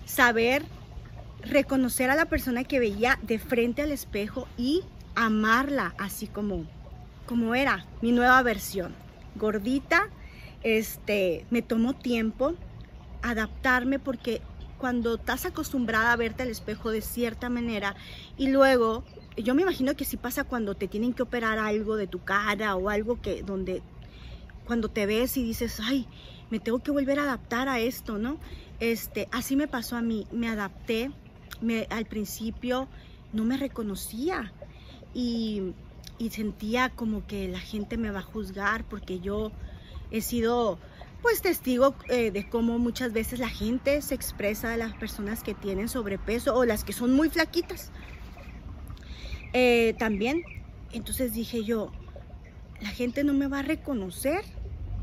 saber 0.06 0.64
reconocer 1.42 2.10
a 2.10 2.16
la 2.16 2.26
persona 2.26 2.64
que 2.64 2.80
veía 2.80 3.20
de 3.22 3.40
frente 3.40 3.82
al 3.82 3.92
espejo 3.92 4.48
y 4.58 4.84
amarla 5.16 5.94
así 5.98 6.28
como, 6.28 6.66
como 7.26 7.56
era 7.56 7.86
mi 8.02 8.12
nueva 8.12 8.42
versión. 8.42 8.94
Gordita, 9.36 10.10
este, 10.64 11.46
me 11.50 11.62
tomó 11.62 11.94
tiempo 11.94 12.56
adaptarme 13.22 14.00
porque 14.00 14.42
cuando 14.78 15.16
estás 15.16 15.46
acostumbrada 15.46 16.12
a 16.12 16.16
verte 16.16 16.44
al 16.44 16.50
espejo 16.50 16.92
de 16.92 17.02
cierta 17.02 17.50
manera 17.50 17.96
y 18.38 18.48
luego 18.50 19.04
yo 19.38 19.56
me 19.56 19.64
imagino 19.64 19.96
que 19.96 20.06
si 20.06 20.18
pasa 20.18 20.44
cuando 20.44 20.76
te 20.76 20.88
tienen 20.88 21.14
que 21.14 21.24
operar 21.24 21.60
algo 21.60 21.96
de 21.96 22.08
tu 22.08 22.24
cara 22.24 22.76
o 22.76 22.90
algo 22.90 23.22
que 23.22 23.44
donde 23.44 23.82
cuando 24.66 24.90
te 24.90 25.06
ves 25.06 25.38
y 25.38 25.44
dices, 25.44 25.80
ay, 25.84 26.08
me 26.50 26.60
tengo 26.60 26.80
que 26.80 26.92
volver 26.92 27.20
a 27.20 27.24
adaptar 27.24 27.70
a 27.70 27.80
esto, 27.80 28.18
¿no? 28.18 28.38
Este, 28.80 29.28
así 29.32 29.56
me 29.56 29.68
pasó 29.68 29.96
a 29.96 30.02
mí, 30.02 30.28
me 30.32 30.48
adapté, 30.48 31.12
me, 31.62 31.88
al 31.90 32.06
principio 32.06 32.88
no 33.32 33.46
me 33.46 33.58
reconocía 33.58 34.54
y, 35.14 35.74
y 36.18 36.30
sentía 36.30 36.90
como 36.90 37.26
que 37.28 37.48
la 37.48 37.60
gente 37.60 37.98
me 37.98 38.12
va 38.12 38.20
a 38.20 38.24
juzgar 38.24 38.86
porque 38.86 39.20
yo 39.20 39.52
he 40.12 40.22
sido 40.22 40.80
pues 41.22 41.42
testigo 41.42 41.96
eh, 42.08 42.30
de 42.30 42.48
cómo 42.48 42.78
muchas 42.78 43.12
veces 43.12 43.40
la 43.40 43.50
gente 43.50 44.02
se 44.02 44.14
expresa 44.14 44.70
de 44.70 44.78
las 44.78 44.94
personas 44.94 45.42
que 45.42 45.56
tienen 45.56 45.90
sobrepeso 45.90 46.56
o 46.56 46.66
las 46.66 46.84
que 46.84 46.94
son 46.94 47.14
muy 47.14 47.30
flaquitas. 47.30 47.92
Eh, 49.54 49.96
también, 49.98 50.44
entonces 50.92 51.34
dije 51.34 51.64
yo, 51.64 51.92
la 52.82 52.90
gente 52.90 53.24
no 53.24 53.34
me 53.34 53.48
va 53.48 53.60
a 53.60 53.64
reconocer. 53.64 54.42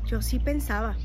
Yo 0.05 0.21
sí 0.21 0.39
pensaba. 0.39 0.95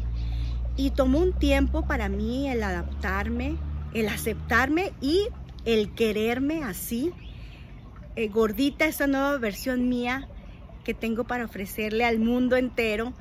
Y 0.77 0.91
tomó 0.91 1.19
un 1.19 1.33
tiempo 1.33 1.87
para 1.87 2.09
mí 2.09 2.49
el 2.49 2.63
adaptarme, 2.63 3.57
el 3.95 4.09
aceptarme 4.09 4.93
y 5.01 5.29
el 5.65 5.93
quererme 5.95 6.63
así, 6.63 7.13
eh, 8.17 8.29
gordita, 8.29 8.87
esta 8.87 9.07
nueva 9.07 9.37
versión 9.39 9.89
mía 9.89 10.29
que 10.85 10.95
tengo 10.95 11.25
para 11.25 11.45
ofrecerle 11.45 12.05
al 12.05 12.19
mundo 12.19 12.57
entero, 12.57 13.13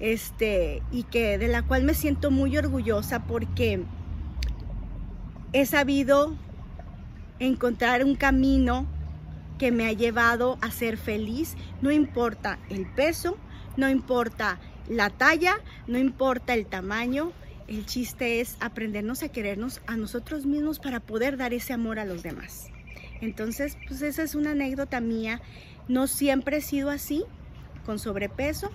este, 0.00 0.82
y 0.90 1.04
que 1.04 1.38
de 1.38 1.48
la 1.48 1.62
cual 1.62 1.84
me 1.84 1.94
siento 1.94 2.30
muy 2.30 2.56
orgullosa 2.56 3.24
porque 3.24 3.82
he 5.52 5.66
sabido 5.66 6.36
encontrar 7.38 8.04
un 8.04 8.16
camino 8.16 8.86
que 9.58 9.72
me 9.72 9.86
ha 9.86 9.92
llevado 9.92 10.58
a 10.60 10.70
ser 10.70 10.96
feliz, 10.96 11.54
no 11.80 11.90
importa 11.90 12.58
el 12.70 12.86
peso, 12.86 13.36
no 13.76 13.88
importa 13.88 14.58
la 14.88 15.10
talla, 15.10 15.56
no 15.86 15.98
importa 15.98 16.54
el 16.54 16.66
tamaño, 16.66 17.32
el 17.66 17.86
chiste 17.86 18.40
es 18.40 18.56
aprendernos 18.60 19.22
a 19.22 19.28
querernos 19.30 19.80
a 19.86 19.96
nosotros 19.96 20.44
mismos 20.44 20.78
para 20.78 21.00
poder 21.00 21.36
dar 21.36 21.54
ese 21.54 21.72
amor 21.72 21.98
a 21.98 22.04
los 22.04 22.22
demás. 22.22 22.70
Entonces, 23.20 23.78
pues 23.88 24.02
esa 24.02 24.22
es 24.22 24.34
una 24.34 24.50
anécdota 24.50 25.00
mía. 25.00 25.40
No 25.88 26.06
siempre 26.06 26.58
he 26.58 26.60
sido 26.60 26.90
así, 26.90 27.24
con 27.86 27.98
sobrepeso. 27.98 28.70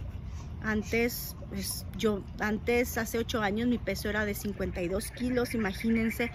Antes, 0.63 1.35
pues 1.49 1.85
yo, 1.97 2.23
antes, 2.39 2.97
hace 2.97 3.19
ocho 3.19 3.41
años, 3.41 3.67
mi 3.67 3.77
peso 3.77 4.09
era 4.09 4.25
de 4.25 4.33
52 4.33 5.11
kilos, 5.11 5.53
imagínense. 5.53 6.31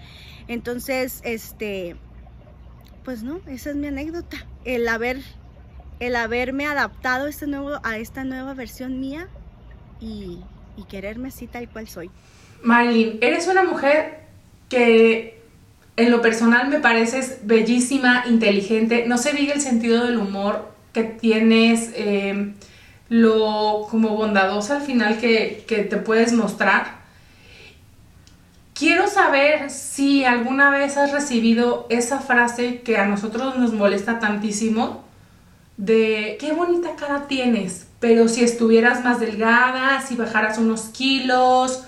Entonces, 0.47 1.21
este, 1.25 1.97
pues 3.05 3.23
no, 3.23 3.41
esa 3.47 3.71
es 3.71 3.77
mi 3.77 3.87
anécdota. 3.87 4.37
El 4.65 4.89
haber, 4.89 5.19
el 6.01 6.17
haberme 6.17 6.67
adaptado 6.67 7.27
a, 7.27 7.29
este 7.29 7.47
nuevo, 7.47 7.79
a 7.83 7.99
esta 7.99 8.25
nueva 8.25 8.55
versión 8.55 8.99
mía 9.01 9.29
y, 10.01 10.39
quererme 10.89 11.29
así 11.29 11.47
tal 11.47 11.69
cual 11.69 11.89
soy. 11.89 12.11
Marilyn, 12.63 13.19
eres 13.21 13.47
una 13.47 13.63
mujer 13.65 14.21
que 14.69 15.41
en 15.97 16.11
lo 16.11 16.21
personal 16.21 16.69
me 16.69 16.81
pareces 16.81 17.39
bellísima, 17.45 18.25
inteligente, 18.27 19.05
no 19.07 19.19
se 19.19 19.33
diga 19.33 19.55
el 19.55 19.61
sentido 19.61 20.05
del 20.05 20.19
humor 20.19 20.73
que 20.93 21.05
tienes, 21.05 21.91
eh, 21.95 22.53
lo 23.09 23.87
como 23.91 24.11
bondadosa 24.11 24.77
al 24.77 24.83
final 24.83 25.19
que, 25.19 25.65
que 25.67 25.85
te 25.85 25.97
puedes 25.97 26.33
mostrar. 26.33 27.04
Quiero 28.75 29.07
saber 29.07 29.71
si 29.71 30.25
alguna 30.25 30.69
vez 30.71 30.97
has 30.97 31.13
recibido 31.13 31.87
esa 31.91 32.19
frase 32.19 32.81
que 32.81 32.97
a 32.97 33.07
nosotros 33.07 33.57
nos 33.57 33.73
molesta 33.73 34.19
tantísimo 34.19 35.05
de 35.77 36.37
qué 36.41 36.53
bonita 36.53 36.97
cara 36.97 37.29
tienes, 37.29 37.87
pero 38.01 38.29
si 38.29 38.43
estuvieras 38.43 39.05
más 39.05 39.21
delgada, 39.21 40.01
si 40.03 40.17
bajaras 40.17 40.59
unos 40.59 40.83
kilos, 40.87 41.85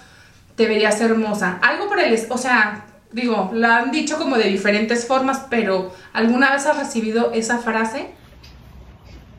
te 0.55 0.69
verías 0.69 1.01
hermosa. 1.01 1.59
Algo 1.61 1.89
por 1.89 1.99
el, 1.99 2.17
o 2.31 2.39
sea, 2.39 2.87
digo, 3.11 3.51
la 3.53 3.79
han 3.79 3.91
dicho 3.91 4.17
como 4.17 4.37
de 4.39 4.49
diferentes 4.49 5.07
formas, 5.07 5.45
pero 5.51 5.93
¿alguna 6.13 6.53
vez 6.53 6.67
has 6.67 6.79
recibido 6.79 7.33
esa 7.33 7.59
frase? 7.59 8.11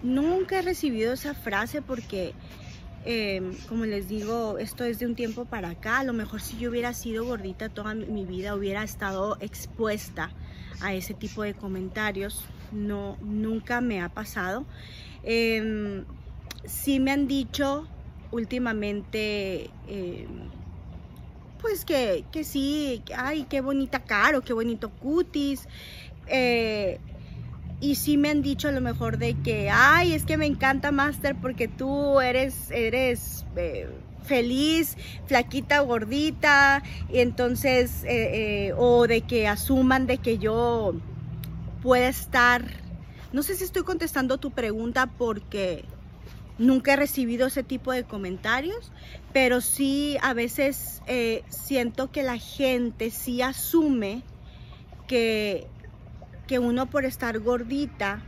Nunca 0.04 0.60
he 0.60 0.62
recibido 0.62 1.14
esa 1.14 1.34
frase 1.34 1.82
porque, 1.82 2.34
em, 3.10 3.56
como 3.70 3.86
les 3.86 4.10
digo, 4.10 4.58
esto 4.58 4.84
es 4.84 5.00
de 5.00 5.06
un 5.06 5.16
tiempo 5.16 5.46
para 5.46 5.70
acá. 5.70 6.00
A 6.00 6.04
lo 6.04 6.12
mejor 6.12 6.42
si 6.42 6.58
yo 6.58 6.70
hubiera 6.70 6.94
sido 6.94 7.24
gordita 7.24 7.70
toda 7.70 7.94
mi 7.94 8.26
vida, 8.26 8.54
hubiera 8.54 8.84
estado 8.84 9.38
expuesta 9.40 10.30
a 10.82 10.94
ese 10.94 11.14
tipo 11.14 11.44
de 11.44 11.54
comentarios. 11.54 12.44
No, 12.74 13.18
nunca 13.22 13.80
me 13.80 14.02
ha 14.02 14.10
pasado. 14.10 14.66
Eh, 15.24 16.04
sí 16.66 17.00
me 17.00 17.12
han 17.12 17.28
dicho 17.28 17.88
últimamente, 18.32 19.70
em, 19.88 20.50
pues 21.62 21.86
que, 21.86 22.26
que, 22.30 22.44
sí, 22.44 23.02
ay, 23.16 23.46
qué 23.50 23.62
bonita 23.62 24.04
cara, 24.04 24.42
qué 24.42 24.52
bonito 24.52 24.90
cutis. 24.90 25.70
Eh, 26.28 27.00
y 27.80 27.96
sí 27.96 28.18
me 28.18 28.30
han 28.30 28.42
dicho 28.42 28.68
a 28.68 28.72
lo 28.72 28.82
mejor 28.82 29.18
de 29.18 29.36
que, 29.36 29.70
ay, 29.70 30.14
es 30.14 30.26
que 30.26 30.38
me 30.38 30.46
encanta 30.46 30.92
Master 30.92 31.36
porque 31.40 31.68
tú 31.68 32.20
eres, 32.20 32.72
eres 32.72 33.46
eh, 33.56 33.88
feliz, 34.24 34.98
flaquita, 35.28 35.80
gordita, 35.82 36.82
y 37.12 37.20
entonces, 37.20 38.04
eh, 38.04 38.70
eh, 38.70 38.74
o 38.76 39.06
de 39.08 39.22
que 39.22 39.48
asuman 39.48 40.08
de 40.08 40.18
que 40.18 40.40
yo 40.40 40.96
pueda 41.84 42.08
estar, 42.08 42.66
no 43.32 43.44
sé 43.44 43.56
si 43.56 43.64
estoy 43.64 43.84
contestando 43.84 44.40
tu 44.40 44.52
pregunta 44.52 45.06
porque 45.06 45.86
nunca 46.58 46.94
he 46.94 46.96
recibido 46.96 47.46
ese 47.46 47.62
tipo 47.62 47.92
de 47.92 48.04
comentarios, 48.04 48.92
pero 49.34 49.62
sí 49.62 50.18
a 50.24 50.34
veces 50.34 51.04
siento 51.50 52.12
que 52.12 52.24
la 52.24 52.38
gente 52.38 53.12
sí 53.12 53.44
asume 53.44 54.24
que 55.08 55.68
que 56.48 56.60
uno 56.60 56.90
por 56.90 57.06
estar 57.06 57.40
gordita, 57.40 58.22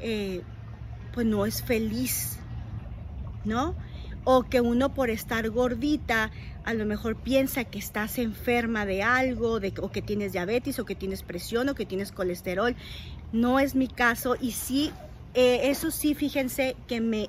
eh, 0.00 0.42
pues 1.12 1.26
no 1.26 1.46
es 1.46 1.62
feliz, 1.62 2.38
¿no? 3.44 3.74
O 4.24 4.42
que 4.44 4.60
uno 4.60 4.92
por 4.92 5.10
estar 5.10 5.48
gordita 5.50 6.30
a 6.64 6.74
lo 6.74 6.84
mejor 6.84 7.16
piensa 7.16 7.64
que 7.64 7.78
estás 7.78 8.18
enferma 8.18 8.84
de 8.84 9.02
algo, 9.02 9.60
de, 9.60 9.72
o 9.80 9.90
que 9.90 10.02
tienes 10.02 10.32
diabetes, 10.32 10.78
o 10.78 10.84
que 10.84 10.94
tienes 10.94 11.22
presión, 11.22 11.68
o 11.70 11.74
que 11.74 11.86
tienes 11.86 12.12
colesterol. 12.12 12.76
No 13.32 13.58
es 13.58 13.74
mi 13.74 13.88
caso 13.88 14.36
y 14.38 14.52
sí, 14.52 14.92
eh, 15.32 15.70
eso 15.70 15.90
sí, 15.90 16.14
fíjense 16.14 16.76
que 16.86 17.00
me 17.00 17.28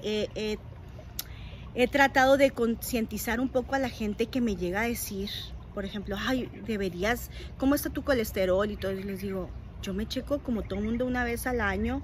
he 1.74 1.88
tratado 1.88 2.38
de 2.38 2.51
concientizar 2.51 3.39
un 3.39 3.50
poco 3.50 3.75
a 3.75 3.79
la 3.79 3.89
gente 3.89 4.25
que 4.25 4.41
me 4.41 4.55
llega 4.55 4.81
a 4.81 4.88
decir, 4.88 5.29
por 5.74 5.86
ejemplo, 5.86 6.17
ay, 6.19 6.50
deberías, 6.65 7.29
¿cómo 7.57 7.75
está 7.75 7.89
tu 7.89 8.03
colesterol? 8.03 8.69
Y 8.69 8.75
todo, 8.75 8.91
les 8.91 9.21
digo, 9.21 9.50
yo 9.81 9.93
me 9.93 10.07
checo 10.07 10.39
como 10.39 10.61
todo 10.63 10.81
mundo 10.81 11.05
una 11.05 11.23
vez 11.23 11.47
al 11.47 11.61
año, 11.61 12.01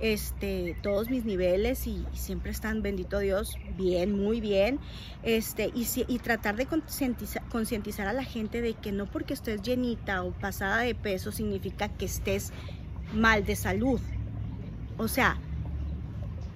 este, 0.00 0.76
todos 0.82 1.10
mis 1.10 1.24
niveles 1.24 1.86
y, 1.86 2.04
siempre 2.12 2.50
están, 2.50 2.82
bendito 2.82 3.18
Dios, 3.18 3.56
bien, 3.76 4.16
muy 4.16 4.40
bien. 4.40 4.78
Este, 5.22 5.70
y, 5.74 5.86
y 6.06 6.18
tratar 6.18 6.56
de 6.56 6.66
concientizar, 6.66 8.08
a 8.08 8.12
la 8.12 8.24
gente 8.24 8.62
de 8.62 8.74
que 8.74 8.92
no 8.92 9.06
porque 9.06 9.34
estés 9.34 9.62
llenita 9.62 10.22
o 10.22 10.32
pasada 10.32 10.78
de 10.78 10.94
peso 10.94 11.32
significa 11.32 11.88
que 11.88 12.04
estés 12.04 12.52
mal 13.12 13.44
de 13.44 13.56
salud. 13.56 14.00
O 14.96 15.08
sea, 15.08 15.38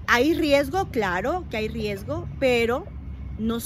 hay 0.07 0.35
riesgo, 0.35 0.91
claro 0.91 1.45
que 1.51 1.57
hay 1.57 1.69
riesgo, 1.69 2.29
pero 2.39 2.87
no, 3.39 3.59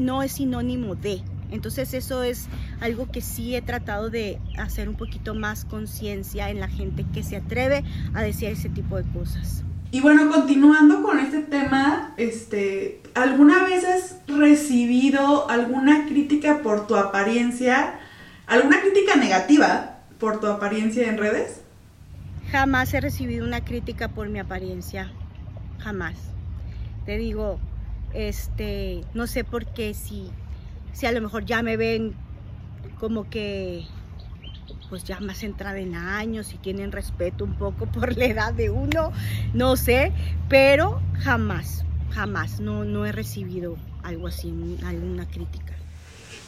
no 0.00 0.22
es 0.22 0.32
sinónimo 0.32 0.94
de. 0.94 1.22
Entonces 1.52 1.92
eso 1.94 2.22
es 2.22 2.48
algo 2.80 3.10
que 3.10 3.20
sí 3.20 3.54
he 3.54 3.62
tratado 3.62 4.10
de 4.10 4.38
hacer 4.58 4.88
un 4.88 4.96
poquito 4.96 5.34
más 5.34 5.64
conciencia 5.64 6.50
en 6.50 6.60
la 6.60 6.68
gente 6.68 7.04
que 7.12 7.22
se 7.22 7.36
atreve 7.36 7.84
a 8.14 8.22
decir 8.22 8.48
ese 8.48 8.68
tipo 8.68 8.96
de 8.96 9.04
cosas. 9.12 9.62
Y 9.90 10.00
bueno, 10.00 10.30
continuando 10.30 11.02
con 11.02 11.18
este 11.18 11.40
tema, 11.40 12.14
este, 12.16 13.02
¿alguna 13.14 13.62
vez 13.64 13.84
has 13.84 14.16
recibido 14.26 15.50
alguna 15.50 16.06
crítica 16.06 16.62
por 16.62 16.86
tu 16.86 16.96
apariencia? 16.96 18.00
¿Alguna 18.46 18.80
crítica 18.80 19.16
negativa 19.16 19.98
por 20.18 20.40
tu 20.40 20.46
apariencia 20.46 21.06
en 21.06 21.18
redes? 21.18 21.60
Jamás 22.50 22.94
he 22.94 23.02
recibido 23.02 23.44
una 23.46 23.62
crítica 23.62 24.08
por 24.08 24.30
mi 24.30 24.38
apariencia. 24.38 25.12
Jamás. 25.78 26.14
Te 27.04 27.18
digo, 27.18 27.60
este, 28.14 29.02
no 29.12 29.26
sé 29.26 29.44
por 29.44 29.66
qué 29.66 29.92
si 29.92 30.30
si 30.92 31.06
a 31.06 31.12
lo 31.12 31.20
mejor 31.20 31.44
ya 31.44 31.62
me 31.62 31.76
ven 31.76 32.14
como 32.98 33.28
que 33.28 33.84
pues 34.88 35.04
ya 35.04 35.20
más 35.20 35.42
entrada 35.42 35.78
en 35.78 35.94
años 35.94 36.52
y 36.52 36.58
tienen 36.58 36.92
respeto 36.92 37.44
un 37.44 37.54
poco 37.54 37.86
por 37.86 38.16
la 38.16 38.26
edad 38.26 38.52
de 38.52 38.68
uno, 38.68 39.10
no 39.54 39.76
sé, 39.76 40.12
pero 40.50 41.00
jamás, 41.18 41.84
jamás, 42.10 42.60
no, 42.60 42.84
no 42.84 43.06
he 43.06 43.12
recibido 43.12 43.76
algo 44.02 44.26
así, 44.26 44.52
alguna 44.84 45.26
crítica. 45.26 45.72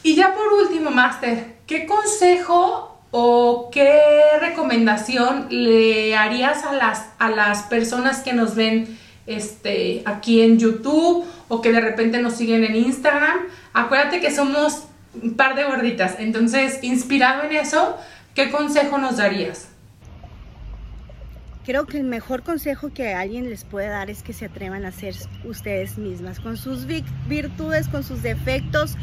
Y 0.03 0.15
ya 0.15 0.35
por 0.35 0.53
último, 0.53 0.91
Master, 0.91 1.55
¿qué 1.65 1.87
consejo 1.87 2.99
o 3.09 3.69
qué 3.71 3.99
recomendación 4.39 5.47
le 5.49 6.15
harías 6.15 6.63
a 6.65 6.73
las, 6.73 7.09
a 7.17 7.31
las 7.31 7.63
personas 7.63 8.19
que 8.19 8.33
nos 8.33 8.53
ven 8.53 8.99
este, 9.25 10.03
aquí 10.05 10.41
en 10.41 10.59
YouTube 10.59 11.25
o 11.47 11.61
que 11.61 11.71
de 11.71 11.81
repente 11.81 12.21
nos 12.21 12.33
siguen 12.33 12.63
en 12.63 12.75
Instagram 12.75 13.39
Acuérdate 13.75 14.21
que 14.21 14.31
somos 14.31 14.85
un 15.21 15.35
par 15.35 15.53
de 15.55 15.65
gorditas, 15.65 16.15
entonces, 16.19 16.79
inspirado 16.81 17.43
en 17.43 17.57
eso, 17.57 17.97
¿qué 18.33 18.49
consejo 18.49 18.97
nos 18.97 19.17
darías? 19.17 19.67
Creo 21.65 21.85
que 21.85 21.97
el 21.97 22.05
mejor 22.05 22.43
consejo 22.43 22.93
que 22.93 23.13
alguien 23.13 23.49
les 23.49 23.65
puede 23.65 23.89
dar 23.89 24.09
es 24.09 24.23
que 24.23 24.31
se 24.31 24.45
atrevan 24.45 24.85
a 24.85 24.93
ser 24.93 25.13
ustedes 25.43 25.97
mismas, 25.97 26.39
con 26.39 26.55
sus 26.55 26.85
virtudes, 26.85 27.89
con 27.89 28.05
sus 28.05 28.23
defectos, 28.23 28.95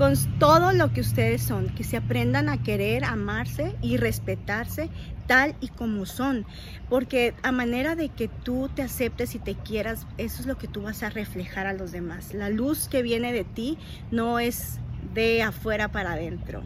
con 0.00 0.14
todo 0.38 0.72
lo 0.72 0.94
que 0.94 1.02
ustedes 1.02 1.42
son, 1.42 1.68
que 1.68 1.84
se 1.84 1.98
aprendan 1.98 2.48
a 2.48 2.62
querer, 2.62 3.04
amarse 3.04 3.76
y 3.82 3.98
respetarse 3.98 4.88
tal 5.26 5.54
y 5.60 5.68
como 5.68 6.06
son, 6.06 6.46
porque 6.88 7.34
a 7.42 7.52
manera 7.52 7.96
de 7.96 8.08
que 8.08 8.26
tú 8.26 8.70
te 8.74 8.80
aceptes 8.80 9.34
y 9.34 9.38
te 9.38 9.56
quieras, 9.56 10.06
eso 10.16 10.40
es 10.40 10.46
lo 10.46 10.56
que 10.56 10.68
tú 10.68 10.80
vas 10.80 11.02
a 11.02 11.10
reflejar 11.10 11.66
a 11.66 11.74
los 11.74 11.92
demás. 11.92 12.32
La 12.32 12.48
luz 12.48 12.88
que 12.88 13.02
viene 13.02 13.30
de 13.34 13.44
ti 13.44 13.76
no 14.10 14.38
es 14.38 14.78
de 15.12 15.42
afuera 15.42 15.88
para 15.88 16.12
adentro, 16.12 16.62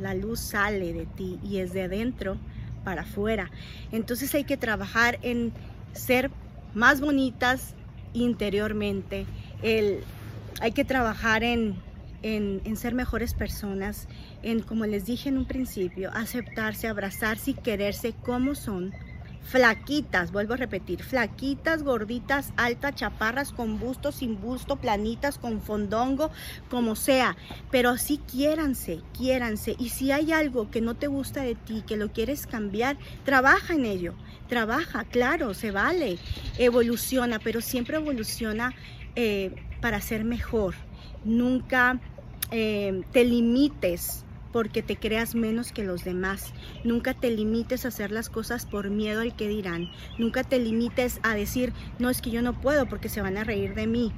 la 0.00 0.14
luz 0.14 0.40
sale 0.40 0.94
de 0.94 1.04
ti 1.04 1.38
y 1.44 1.58
es 1.58 1.74
de 1.74 1.82
adentro 1.82 2.38
para 2.84 3.02
afuera. 3.02 3.50
Entonces 3.92 4.34
hay 4.34 4.44
que 4.44 4.56
trabajar 4.56 5.18
en 5.20 5.52
ser 5.92 6.30
más 6.72 7.02
bonitas 7.02 7.74
interiormente, 8.14 9.26
el, 9.62 10.00
hay 10.62 10.72
que 10.72 10.86
trabajar 10.86 11.44
en 11.44 11.86
en, 12.22 12.76
ser 12.76 12.94
mejores 12.94 13.34
personas, 13.34 14.08
en, 14.42 14.60
como 14.60 14.86
les 14.86 15.06
dije 15.06 15.28
en 15.28 15.38
un 15.38 15.46
principio, 15.46 16.10
aceptarse, 16.14 16.88
abrazarse 16.88 17.52
y 17.52 17.54
quererse 17.54 18.12
como 18.12 18.54
son, 18.54 18.92
flaquitas, 19.42 20.30
vuelvo 20.30 20.54
a 20.54 20.58
repetir, 20.58 21.02
flaquitas, 21.02 21.82
gorditas, 21.82 22.52
altas, 22.56 22.94
chaparras, 22.96 23.52
con 23.52 23.78
busto, 23.78 24.12
sin 24.12 24.40
busto, 24.40 24.76
planitas, 24.76 25.38
con 25.38 25.62
fondongo, 25.62 26.30
como 26.68 26.96
sea, 26.96 27.36
pero 27.70 27.90
así 27.90 28.20
quiéranse, 28.30 29.00
quiéranse. 29.16 29.74
Y 29.78 29.88
si 29.88 30.12
hay 30.12 30.32
algo 30.32 30.70
que 30.70 30.82
no 30.82 30.96
te 30.96 31.06
gusta 31.06 31.42
de 31.42 31.54
ti, 31.54 31.82
que 31.86 31.96
lo 31.96 32.12
quieres 32.12 32.46
cambiar, 32.46 32.98
trabaja 33.24 33.72
en 33.72 33.86
ello, 33.86 34.14
trabaja, 34.48 35.04
claro, 35.04 35.54
se 35.54 35.70
vale, 35.70 36.18
evoluciona, 36.58 37.38
pero 37.38 37.62
siempre 37.62 37.96
evoluciona 37.96 38.74
eh, 39.16 39.54
para 39.80 40.02
ser 40.02 40.24
mejor 40.24 40.74
nunca 41.28 42.00
eh, 42.50 43.02
te 43.12 43.24
limites 43.24 44.24
porque 44.52 44.82
te 44.82 44.96
creas 44.96 45.34
menos 45.34 45.72
que 45.72 45.84
los 45.84 46.04
demás. 46.04 46.52
Nunca 46.84 47.14
te 47.14 47.30
limites 47.30 47.84
a 47.84 47.88
hacer 47.88 48.10
las 48.10 48.30
cosas 48.30 48.66
por 48.66 48.90
miedo 48.90 49.20
al 49.20 49.36
que 49.36 49.48
dirán. 49.48 49.90
Nunca 50.18 50.42
te 50.42 50.58
limites 50.58 51.20
a 51.22 51.34
decir, 51.34 51.72
no 51.98 52.10
es 52.10 52.22
que 52.22 52.30
yo 52.30 52.42
no 52.42 52.58
puedo 52.60 52.86
porque 52.86 53.08
se 53.08 53.20
van 53.20 53.36
a 53.36 53.44
reír 53.44 53.74
de 53.74 53.86
mí. 53.86 54.12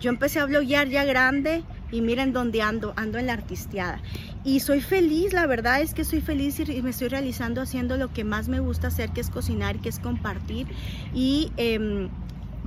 Yo 0.00 0.10
empecé 0.10 0.38
a 0.38 0.44
bloguear 0.44 0.88
ya 0.88 1.04
grande 1.04 1.64
y 1.90 2.02
miren 2.02 2.32
dónde 2.32 2.62
ando, 2.62 2.92
ando 2.96 3.18
en 3.18 3.26
la 3.26 3.32
artisteada. 3.32 4.00
Y 4.44 4.60
soy 4.60 4.80
feliz, 4.80 5.32
la 5.32 5.46
verdad 5.46 5.80
es 5.80 5.92
que 5.92 6.04
soy 6.04 6.20
feliz 6.20 6.60
y 6.60 6.82
me 6.82 6.90
estoy 6.90 7.08
realizando 7.08 7.60
haciendo 7.60 7.96
lo 7.96 8.12
que 8.12 8.22
más 8.22 8.48
me 8.48 8.60
gusta 8.60 8.88
hacer, 8.88 9.10
que 9.10 9.20
es 9.20 9.30
cocinar, 9.30 9.80
que 9.80 9.88
es 9.88 9.98
compartir 9.98 10.68
y 11.12 11.50
em, 11.56 12.08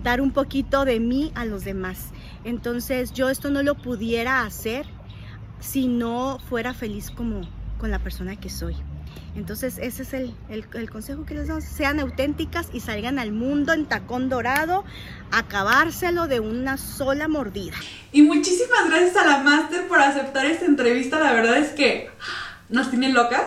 dar 0.04 0.20
un 0.20 0.32
poquito 0.32 0.84
de 0.84 1.00
mí 1.00 1.32
a 1.34 1.46
los 1.46 1.64
demás. 1.64 2.12
Entonces 2.44 3.14
yo 3.14 3.30
esto 3.30 3.50
no 3.50 3.64
lo 3.64 3.76
pudiera 3.76 4.44
hacer 4.44 4.86
si 5.60 5.88
no 5.88 6.40
fuera 6.50 6.74
feliz 6.74 7.12
como 7.12 7.42
con 7.78 7.92
la 7.92 8.00
persona 8.00 8.36
que 8.36 8.50
soy. 8.50 8.76
Entonces 9.36 9.78
ese 9.82 10.04
es 10.04 10.14
el, 10.14 10.36
el, 10.50 10.90
consejo 10.90 11.26
que 11.26 11.34
les 11.34 11.48
damos, 11.48 11.64
sean 11.64 12.00
auténticas 12.00 12.68
y 12.74 12.82
salgan 12.82 13.18
al 13.18 13.32
mundo 13.32 13.72
en 13.72 13.86
tacón 13.86 14.28
dorado, 14.28 14.84
acabárselo 15.32 16.28
de 16.28 16.42
una 16.42 16.78
sola 16.78 17.30
mordida. 17.30 17.76
Y 18.12 18.24
muchísimas 18.24 18.90
gracias 18.90 19.16
a 19.16 19.26
la 19.26 19.38
Master 19.40 19.88
por 19.88 20.00
aceptar 20.00 20.46
esta 20.46 20.66
entrevista, 20.66 21.20
la 21.20 21.32
verdad 21.32 21.58
es 21.58 21.70
que 21.70 22.10
nos 22.70 22.90
tienen 22.90 23.14
locas. 23.14 23.44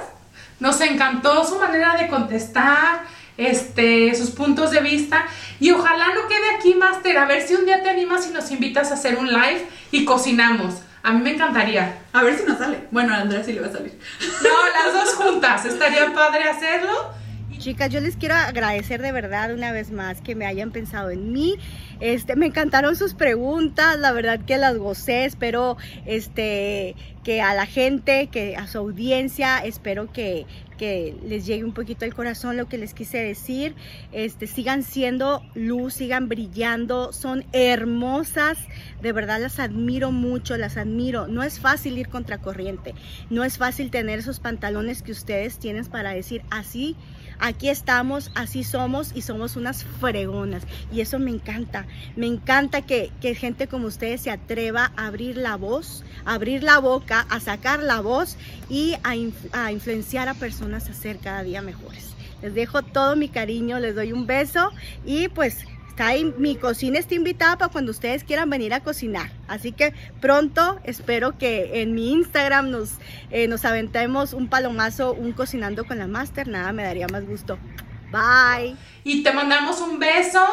Nos 0.60 0.80
encantó 0.80 1.44
su 1.44 1.58
manera 1.58 1.96
de 1.96 2.08
contestar, 2.08 3.04
este, 3.36 4.14
sus 4.14 4.30
puntos 4.30 4.70
de 4.70 4.80
vista 4.80 5.26
y 5.60 5.70
ojalá 5.70 6.08
no 6.14 6.28
quede 6.28 6.56
aquí, 6.56 6.74
Master, 6.74 7.18
a 7.18 7.26
ver 7.26 7.42
si 7.42 7.54
un 7.54 7.64
día 7.64 7.82
te 7.82 7.90
animas 7.90 8.26
y 8.28 8.32
nos 8.32 8.50
invitas 8.50 8.90
a 8.90 8.94
hacer 8.94 9.16
un 9.16 9.28
live 9.28 9.66
y 9.90 10.04
cocinamos. 10.04 10.74
A 11.02 11.12
mí 11.12 11.20
me 11.20 11.34
encantaría. 11.34 11.98
A 12.14 12.22
ver 12.22 12.38
si 12.38 12.44
nos 12.44 12.58
sale. 12.58 12.88
Bueno, 12.90 13.12
a 13.12 13.18
Andrea 13.18 13.44
sí 13.44 13.52
le 13.52 13.60
va 13.60 13.66
a 13.66 13.72
salir. 13.72 13.98
No, 14.42 14.84
las 14.84 14.94
dos 14.94 15.14
juntas. 15.16 15.64
Estaría 15.66 16.14
padre 16.14 16.44
hacerlo. 16.44 17.10
Chicas, 17.58 17.90
yo 17.90 18.00
les 18.00 18.16
quiero 18.16 18.34
agradecer 18.34 19.00
de 19.00 19.12
verdad 19.12 19.54
una 19.54 19.72
vez 19.72 19.90
más 19.90 20.20
que 20.20 20.34
me 20.34 20.44
hayan 20.44 20.70
pensado 20.70 21.10
en 21.10 21.32
mí. 21.32 21.56
Este, 22.00 22.36
me 22.36 22.46
encantaron 22.46 22.96
sus 22.96 23.14
preguntas, 23.14 23.98
la 23.98 24.12
verdad 24.12 24.40
que 24.44 24.58
las 24.58 24.76
gocé, 24.76 25.24
espero 25.24 25.76
este, 26.04 26.96
que 27.22 27.40
a 27.40 27.54
la 27.54 27.66
gente, 27.66 28.26
que 28.26 28.56
a 28.56 28.66
su 28.66 28.78
audiencia, 28.78 29.58
espero 29.58 30.12
que, 30.12 30.46
que 30.76 31.16
les 31.24 31.46
llegue 31.46 31.64
un 31.64 31.72
poquito 31.72 32.04
al 32.04 32.12
corazón 32.12 32.56
lo 32.56 32.68
que 32.68 32.76
les 32.76 32.92
quise 32.92 33.18
decir. 33.18 33.74
Este, 34.12 34.46
sigan 34.46 34.82
siendo 34.82 35.42
luz, 35.54 35.94
sigan 35.94 36.28
brillando, 36.28 37.12
son 37.12 37.44
hermosas, 37.52 38.58
de 39.00 39.12
verdad 39.12 39.40
las 39.40 39.58
admiro 39.58 40.10
mucho, 40.10 40.56
las 40.56 40.76
admiro. 40.76 41.28
No 41.28 41.42
es 41.42 41.60
fácil 41.60 41.96
ir 41.98 42.08
contracorriente, 42.08 42.94
no 43.30 43.44
es 43.44 43.58
fácil 43.58 43.90
tener 43.90 44.18
esos 44.18 44.40
pantalones 44.40 45.02
que 45.02 45.12
ustedes 45.12 45.58
tienen 45.58 45.86
para 45.86 46.12
decir 46.12 46.42
así 46.50 46.96
aquí 47.38 47.68
estamos, 47.68 48.30
así 48.34 48.64
somos 48.64 49.12
y 49.14 49.22
somos 49.22 49.56
unas 49.56 49.84
fregonas. 49.84 50.62
Y 50.92 51.00
eso 51.00 51.18
me 51.18 51.30
encanta. 51.30 51.86
Me 52.16 52.26
encanta 52.26 52.82
que, 52.82 53.10
gente 53.34 53.66
como 53.66 53.86
ustedes 53.86 54.20
se 54.20 54.30
atreva 54.30 54.92
a 54.96 55.06
abrir 55.06 55.36
la 55.36 55.56
voz, 55.56 56.04
a 56.24 56.34
abrir 56.34 56.62
la 56.62 56.78
boca, 56.78 57.26
a 57.28 57.40
sacar 57.40 57.82
la 57.82 58.00
voz 58.00 58.36
y 58.68 58.94
a, 59.02 59.14
a 59.52 59.72
influenciar 59.72 60.28
a 60.28 60.34
personas 60.34 60.88
a 60.88 60.94
ser 60.94 61.18
cada 61.18 61.42
día 61.42 61.62
mejores. 61.62 62.14
Les 62.42 62.54
dejo 62.54 62.82
todo 62.82 63.16
mi 63.16 63.28
cariño, 63.28 63.78
les 63.78 63.94
doy 63.94 64.12
un 64.12 64.26
beso 64.26 64.70
y 65.06 65.28
pues 65.28 65.64
Está 65.94 66.08
ahí, 66.08 66.34
mi 66.38 66.56
cocina 66.56 66.98
está 66.98 67.14
invitada 67.14 67.56
para 67.56 67.70
cuando 67.70 67.92
ustedes 67.92 68.24
quieran 68.24 68.50
venir 68.50 68.74
a 68.74 68.80
cocinar. 68.80 69.30
Así 69.46 69.70
que 69.70 69.94
pronto 70.20 70.80
espero 70.82 71.38
que 71.38 71.82
en 71.82 71.94
mi 71.94 72.10
Instagram 72.10 72.68
nos, 72.72 72.94
eh, 73.30 73.46
nos 73.46 73.64
aventemos 73.64 74.32
un 74.32 74.48
palomazo, 74.48 75.12
un 75.12 75.30
cocinando 75.30 75.84
con 75.84 76.00
la 76.00 76.08
master. 76.08 76.48
Nada, 76.48 76.72
me 76.72 76.82
daría 76.82 77.06
más 77.06 77.24
gusto. 77.24 77.60
Bye. 78.10 78.74
Y 79.04 79.22
te 79.22 79.32
mandamos 79.32 79.80
un 79.82 80.00
beso 80.00 80.44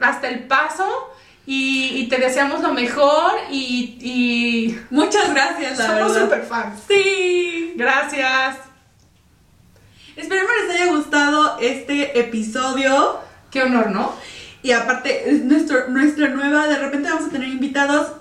hasta 0.00 0.30
el 0.30 0.48
paso. 0.48 0.84
Y, 1.46 2.08
te 2.08 2.18
deseamos 2.18 2.60
lo 2.60 2.74
mejor 2.74 3.34
y, 3.52 4.76
muchas 4.90 5.32
gracias, 5.32 5.78
la 5.78 5.86
Somos 5.86 6.18
super 6.18 6.42
fans. 6.42 6.80
Sí. 6.88 7.74
Gracias. 7.76 8.56
Esperemos 10.16 10.50
les 10.60 10.74
haya 10.74 10.92
gustado 10.92 11.56
este 11.60 12.18
episodio. 12.18 13.20
Qué 13.52 13.62
honor, 13.62 13.92
¿no? 13.92 14.12
Y 14.62 14.72
aparte, 14.72 15.30
es 15.30 15.44
nuestro, 15.44 15.88
nuestra 15.88 16.28
nueva, 16.28 16.66
de 16.66 16.78
repente 16.78 17.08
vamos 17.08 17.28
a 17.28 17.30
tener 17.30 17.48
invitados. 17.48 18.12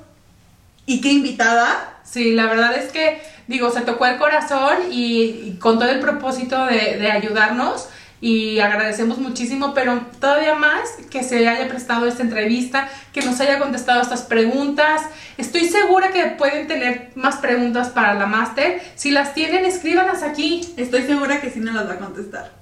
¿Y 0.85 1.01
qué 1.01 1.11
invitada? 1.11 1.99
Sí, 2.03 2.33
la 2.33 2.45
verdad 2.45 2.75
es 2.75 2.91
que, 2.91 3.21
digo, 3.47 3.71
se 3.71 3.81
tocó 3.81 4.05
el 4.05 4.17
corazón 4.17 4.77
y, 4.91 5.57
con 5.59 5.79
todo 5.79 5.89
el 5.89 5.99
propósito 5.99 6.65
de, 6.65 6.97
de, 6.97 7.11
ayudarnos 7.11 7.89
y 8.21 8.59
agradecemos 8.59 9.17
muchísimo, 9.17 9.73
pero 9.73 10.01
todavía 10.19 10.55
más 10.55 10.89
que 11.11 11.23
se 11.23 11.47
haya 11.47 11.67
prestado 11.67 12.07
esta 12.07 12.23
entrevista, 12.23 12.87
que 13.13 13.21
nos 13.21 13.39
haya 13.41 13.59
contestado 13.59 14.01
estas 14.01 14.21
preguntas. 14.21 15.01
Estoy 15.37 15.67
segura 15.67 16.11
que 16.11 16.25
pueden 16.27 16.67
tener 16.67 17.11
más 17.15 17.37
preguntas 17.37 17.89
para 17.89 18.13
la 18.13 18.25
máster. 18.25 18.81
Si 18.95 19.11
las 19.11 19.33
tienen, 19.33 19.65
escríbanlas 19.65 20.23
aquí. 20.23 20.73
Estoy 20.77 21.03
segura 21.03 21.41
que 21.41 21.51
sí 21.51 21.59
nos 21.59 21.75
las 21.75 21.87
va 21.87 21.93
a 21.93 21.99
contestar. 21.99 22.56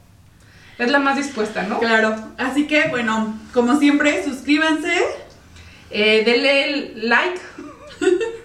Es 0.77 0.91
la 0.91 0.99
más 0.99 1.15
dispuesta, 1.15 1.63
¿no? 1.63 1.79
Claro. 1.79 2.15
Así 2.37 2.67
que, 2.67 2.89
bueno, 2.89 3.39
como 3.53 3.79
siempre, 3.79 4.23
suscríbanse. 4.23 4.93
Eh, 5.89 6.23
denle 6.25 6.69
el 6.69 7.09
like. 7.09 7.39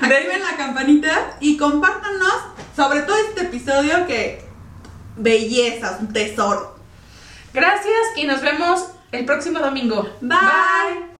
Activen 0.00 0.40
la 0.42 0.56
campanita 0.56 1.36
y 1.40 1.56
compártanos 1.56 2.34
sobre 2.74 3.00
todo 3.00 3.16
este 3.16 3.42
episodio 3.42 4.06
que 4.06 4.42
belleza, 5.16 5.98
un 6.00 6.12
tesoro. 6.12 6.78
Gracias 7.52 8.16
y 8.16 8.24
nos 8.24 8.40
vemos 8.40 8.86
el 9.10 9.24
próximo 9.24 9.58
domingo. 9.58 10.08
Bye. 10.20 11.17